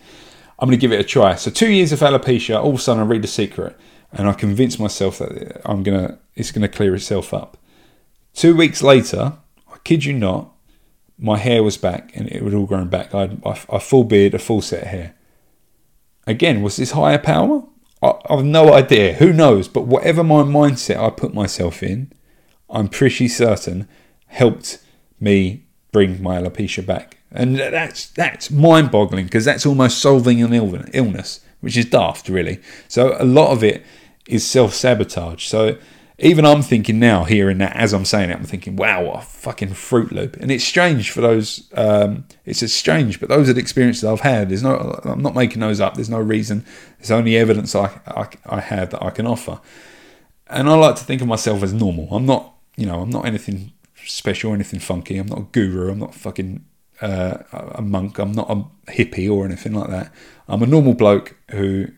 [0.59, 1.35] I'm going to give it a try.
[1.35, 2.59] So two years of alopecia.
[2.59, 3.77] All of a sudden, I read the secret,
[4.13, 7.59] and I convinced myself that I'm gonna, it's going to clear itself up.
[8.33, 9.35] Two weeks later,
[9.73, 10.53] I kid you not,
[11.19, 13.15] my hair was back and it was all grown back.
[13.15, 15.15] I had a full beard, a full set of hair.
[16.27, 17.63] Again, was this higher power?
[18.03, 19.15] I, have no idea.
[19.15, 19.69] Who knows?
[19.69, 22.13] But whatever my mindset I put myself in,
[22.69, 23.89] I'm pretty certain
[24.27, 24.79] helped
[25.21, 27.19] me bring my alopecia back.
[27.31, 32.61] And that's that's mind-boggling because that's almost solving an illness, which is daft, really.
[32.89, 33.85] So a lot of it
[34.27, 35.45] is self-sabotage.
[35.45, 35.77] So
[36.19, 39.27] even I'm thinking now, hearing that as I'm saying it, I'm thinking, wow, what a
[39.27, 40.37] fucking Fruit Loop.
[40.37, 44.21] And it's strange for those, um, it's just strange, but those are the experiences I've
[44.21, 44.49] had.
[44.49, 45.95] There's no, I'm not making those up.
[45.95, 46.65] There's no reason.
[46.99, 49.61] There's only evidence I, I, I have that I can offer.
[50.47, 52.09] And I like to think of myself as normal.
[52.11, 53.73] I'm not, you know, I'm not anything
[54.07, 55.19] special, anything funky.
[55.19, 55.91] I'm not a guru.
[55.91, 56.65] I'm not fucking
[57.03, 58.19] uh, a monk.
[58.19, 60.15] I'm not a hippie or anything like that.
[60.49, 61.89] I'm a normal bloke who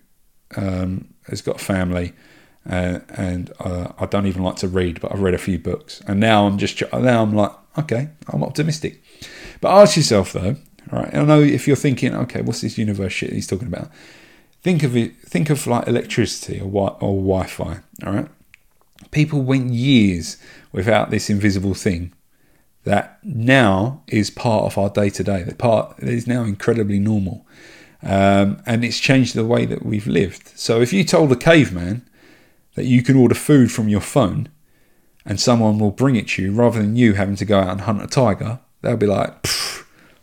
[0.57, 2.15] um, has got a family
[2.69, 6.03] uh, and uh, I don't even like to read, but I've read a few books,
[6.07, 9.03] and now I'm just now I'm like, okay, I'm optimistic.
[9.61, 10.57] But ask yourself though,
[10.93, 11.15] right?
[11.15, 13.91] I know if you're thinking, okay, what's this universe shit he's talking about?
[14.63, 15.19] Think of it.
[15.23, 17.81] Think of like electricity or or Wi-Fi.
[18.05, 18.29] All right.
[19.13, 20.37] People went years
[20.73, 22.13] without this invisible thing
[22.85, 25.43] that now is part of our day to day.
[25.43, 27.47] That part is now incredibly normal,
[28.03, 30.49] um, and it's changed the way that we've lived.
[30.59, 32.05] So if you told a caveman
[32.79, 34.49] that you can order food from your phone
[35.27, 37.81] and someone will bring it to you rather than you having to go out and
[37.83, 39.47] hunt a tiger, they'll be like,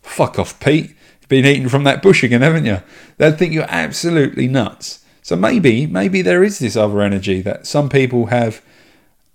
[0.01, 0.95] "Fuck off, Pete!
[1.19, 2.81] You've been eating from that bush again, haven't you?"
[3.17, 5.03] They'll think you're absolutely nuts.
[5.21, 8.61] So maybe, maybe there is this other energy that some people have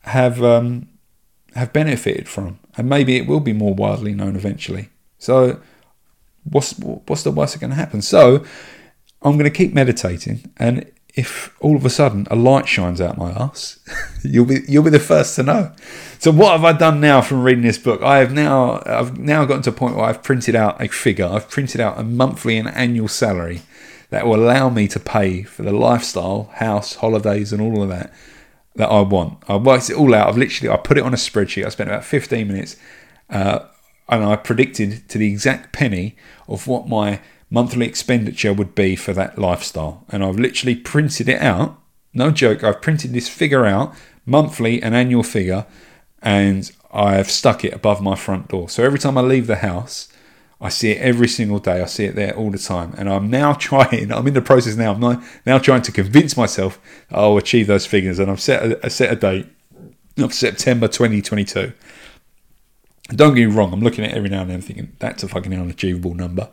[0.05, 0.89] have um,
[1.55, 4.89] have benefited from, and maybe it will be more widely known eventually.
[5.19, 5.61] So,
[6.45, 8.03] what's what's the worst that to happen?
[8.03, 8.45] So,
[9.23, 13.19] I'm going to keep meditating, and if all of a sudden a light shines out
[13.19, 13.79] my ass,
[14.23, 15.73] you'll be you'll be the first to know.
[16.19, 18.03] So, what have I done now from reading this book?
[18.03, 21.27] I have now I've now gotten to a point where I've printed out a figure.
[21.27, 23.63] I've printed out a monthly and annual salary
[24.11, 28.13] that will allow me to pay for the lifestyle, house, holidays, and all of that
[28.77, 29.43] that I want.
[29.49, 30.29] I worked it all out.
[30.29, 31.65] I've literally I put it on a spreadsheet.
[31.65, 32.77] I spent about 15 minutes,
[33.29, 33.61] uh,
[34.09, 36.17] and I predicted to the exact penny
[36.49, 37.21] of what my
[37.51, 40.05] monthly expenditure would be for that lifestyle.
[40.09, 41.79] And I've literally printed it out.
[42.15, 42.65] No joke.
[42.65, 43.95] I've printed this figure out,
[44.25, 45.67] monthly and annual figure,
[46.23, 48.69] and I've stuck it above my front door.
[48.69, 50.09] So every time I leave the house,
[50.61, 51.81] I see it every single day.
[51.81, 52.95] I see it there all the time.
[52.99, 56.81] And I'm now trying, I'm in the process now, I'm now trying to convince myself
[57.11, 58.19] I'll achieve those figures.
[58.19, 59.47] And I've set a, set a date
[60.19, 61.73] of September 2022.
[63.11, 65.29] Don't get me wrong, I'm looking at it every now and then thinking that's a
[65.29, 66.49] fucking unachievable number.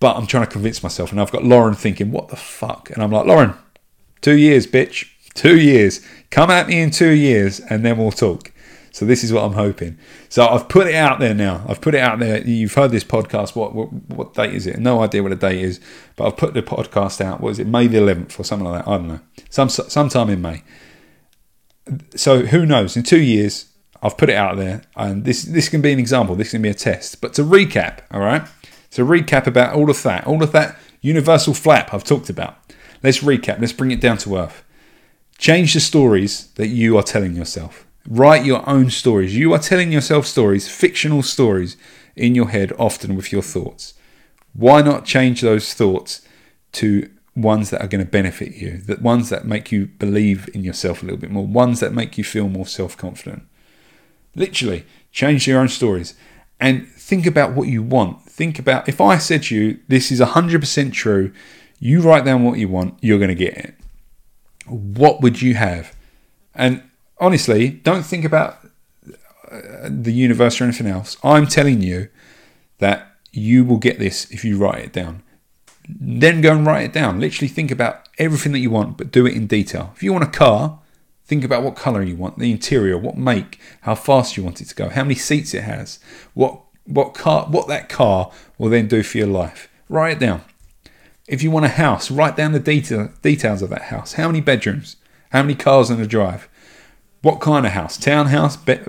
[0.00, 1.12] But I'm trying to convince myself.
[1.12, 2.90] And I've got Lauren thinking, what the fuck?
[2.90, 3.54] And I'm like, Lauren,
[4.22, 5.08] two years, bitch.
[5.34, 6.04] Two years.
[6.30, 8.50] Come at me in two years and then we'll talk.
[8.92, 9.98] So this is what I'm hoping.
[10.28, 11.64] So I've put it out there now.
[11.68, 12.42] I've put it out there.
[12.42, 13.54] You've heard this podcast.
[13.54, 14.78] What what, what date is it?
[14.78, 15.80] No idea what the date is,
[16.16, 17.40] but I've put the podcast out.
[17.40, 17.66] What is it?
[17.66, 18.90] May the 11th or something like that.
[18.90, 19.20] I don't know.
[19.48, 20.62] Some sometime in May.
[22.16, 22.96] So who knows?
[22.96, 23.66] In two years,
[24.02, 26.34] I've put it out there, and this this can be an example.
[26.34, 27.20] This can be a test.
[27.20, 28.42] But to recap, all right.
[28.92, 32.56] To recap about all of that, all of that universal flap I've talked about.
[33.02, 33.60] Let's recap.
[33.60, 34.64] Let's bring it down to earth.
[35.38, 37.86] Change the stories that you are telling yourself.
[38.06, 39.36] Write your own stories.
[39.36, 41.76] You are telling yourself stories, fictional stories,
[42.16, 43.94] in your head often with your thoughts.
[44.52, 46.22] Why not change those thoughts
[46.72, 50.64] to ones that are going to benefit you, that ones that make you believe in
[50.64, 53.44] yourself a little bit more, ones that make you feel more self-confident.
[54.34, 56.14] Literally, change your own stories
[56.58, 58.22] and think about what you want.
[58.40, 61.30] Think about if I said to you, this is 100% true,
[61.78, 63.74] you write down what you want, you're going to get it.
[64.66, 65.94] What would you have?
[66.54, 66.82] And
[67.18, 68.56] honestly, don't think about
[69.52, 71.18] uh, the universe or anything else.
[71.22, 72.08] I'm telling you
[72.78, 75.22] that you will get this if you write it down.
[75.86, 77.20] Then go and write it down.
[77.20, 79.92] Literally think about everything that you want, but do it in detail.
[79.94, 80.78] If you want a car,
[81.26, 84.68] think about what color you want, the interior, what make, how fast you want it
[84.68, 85.98] to go, how many seats it has,
[86.32, 89.68] what what car what that car will then do for your life.
[89.88, 90.42] Write it down.
[91.26, 94.14] If you want a house, write down the detail, details of that house.
[94.14, 94.96] How many bedrooms?
[95.30, 96.48] How many cars in the drive?
[97.22, 97.96] What kind of house?
[97.96, 98.80] Townhouse, be-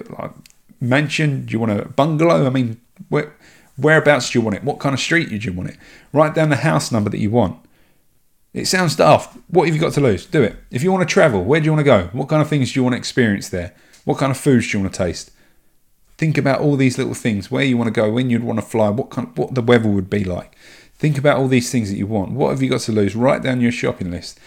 [0.80, 1.46] mansion?
[1.46, 2.48] Do you want a bungalow?
[2.48, 3.36] I mean, where,
[3.78, 4.64] whereabouts do you want it?
[4.64, 5.78] What kind of street do you want it?
[6.12, 7.64] Write down the house number that you want.
[8.54, 9.38] It sounds daft.
[9.48, 10.26] What have you got to lose?
[10.26, 10.56] Do it.
[10.72, 12.10] If you want to travel, where do you want to go?
[12.12, 13.74] What kind of things do you want to experience there?
[14.04, 15.32] What kind of foods do you want to taste?
[16.22, 17.50] Think about all these little things.
[17.50, 19.62] Where you want to go, when you'd want to fly, what kind, of, what the
[19.64, 20.56] weather would be like.
[20.94, 22.34] Think about all these things that you want.
[22.34, 23.16] What have you got to lose?
[23.16, 24.40] Write down your shopping list.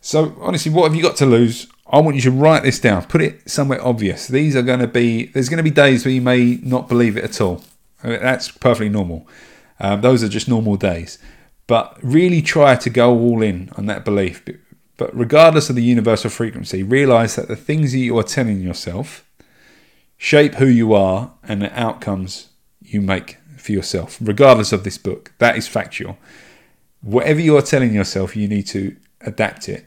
[0.00, 1.68] So honestly, what have you got to lose?
[1.86, 3.04] I want you to write this down.
[3.04, 4.26] Put it somewhere obvious.
[4.26, 5.26] These are going to be.
[5.26, 7.62] There's going to be days where you may not believe it at all.
[8.02, 9.28] I mean, that's perfectly normal.
[9.78, 11.20] Um, those are just normal days.
[11.68, 14.44] But really try to go all in on that belief.
[14.96, 19.24] But regardless of the universal frequency, realize that the things that you are telling yourself
[20.16, 22.48] shape who you are and the outcomes
[22.80, 25.32] you make for yourself, regardless of this book.
[25.38, 26.18] That is factual.
[27.00, 29.84] Whatever you are telling yourself, you need to adapt it.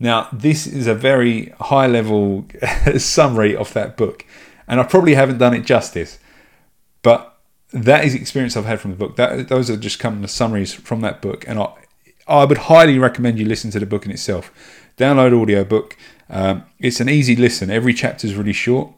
[0.00, 2.46] Now, this is a very high level
[2.98, 4.24] summary of that book,
[4.66, 6.18] and I probably haven't done it justice,
[7.02, 7.38] but
[7.72, 9.16] that is experience I've had from the book.
[9.16, 11.72] That, those are just come the summaries from that book, and I,
[12.26, 14.52] I would highly recommend you listen to the book in itself.
[14.96, 15.96] Download audiobook.
[16.30, 17.70] Um, it's an easy listen.
[17.70, 18.92] Every chapter is really short.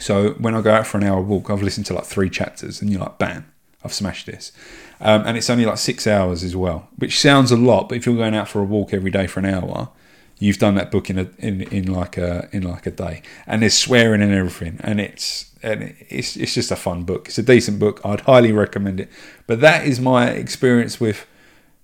[0.00, 2.80] So when I go out for an hour walk, I've listened to like three chapters,
[2.80, 3.50] and you're like, bam,
[3.84, 4.52] I've smashed this.
[5.00, 8.06] Um, and it's only like six hours as well, which sounds a lot, but if
[8.06, 9.90] you're going out for a walk every day for an hour,
[10.38, 13.22] you've done that book in a in, in like a in like a day.
[13.46, 17.28] And there's swearing and everything, and it's and it's it's just a fun book.
[17.28, 18.00] It's a decent book.
[18.04, 19.08] I'd highly recommend it.
[19.46, 21.26] But that is my experience with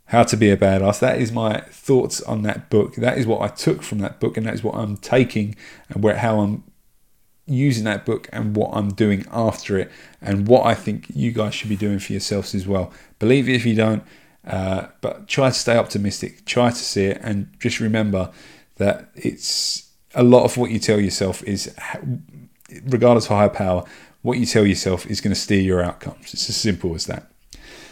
[0.07, 1.01] how to be a badass.
[1.01, 2.97] That is my thoughts on that book.
[2.97, 5.57] That is what I took from that book, and that is what I'm taking
[5.89, 6.65] and where how I'm
[7.47, 9.91] using that book and what I'm doing after it,
[10.21, 12.93] and what I think you guys should be doing for yourselves as well.
[13.19, 14.03] Believe it if you don't,
[14.47, 16.45] uh, but try to stay optimistic.
[16.45, 18.31] Try to see it, and just remember
[18.77, 21.75] that it's a lot of what you tell yourself is,
[22.87, 23.85] regardless of higher power,
[24.23, 26.33] what you tell yourself is going to steer your outcomes.
[26.33, 27.31] It's as simple as that.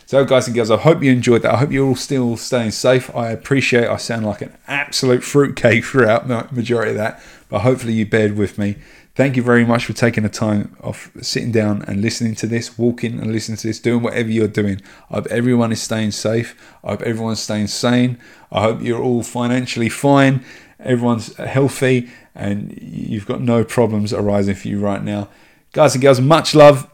[0.07, 1.55] So, guys and girls, I hope you enjoyed that.
[1.55, 3.15] I hope you're all still staying safe.
[3.17, 7.95] I appreciate I sound like an absolute fruitcake throughout the majority of that, but hopefully
[7.95, 8.77] you bared with me.
[9.15, 12.79] Thank you very much for taking the time of sitting down and listening to this,
[12.79, 14.81] walking and listening to this, doing whatever you're doing.
[15.11, 16.59] I hope everyone is staying safe.
[16.83, 18.19] I hope everyone's staying sane.
[18.51, 20.43] I hope you're all financially fine.
[20.81, 25.29] Everyone's healthy and you've got no problems arising for you right now.
[25.73, 26.89] Guys and girls, much love.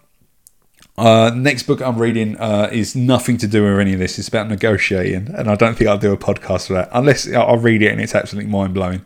[0.96, 4.18] Uh, next book I'm reading uh, is nothing to do with any of this.
[4.18, 7.58] It's about negotiating, and I don't think I'll do a podcast for that unless I'll
[7.58, 9.02] read it and it's absolutely mind blowing.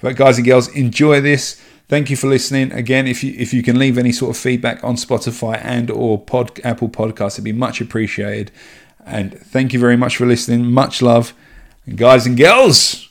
[0.00, 1.60] But guys and girls, enjoy this.
[1.88, 2.72] Thank you for listening.
[2.72, 6.18] Again, if you if you can leave any sort of feedback on Spotify and or
[6.18, 8.50] pod, Apple Podcasts, it'd be much appreciated.
[9.04, 10.70] And thank you very much for listening.
[10.70, 11.34] Much love,
[11.84, 13.10] and guys and girls,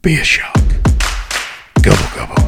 [0.00, 0.56] be a shark.
[1.82, 2.41] Gobble gobble.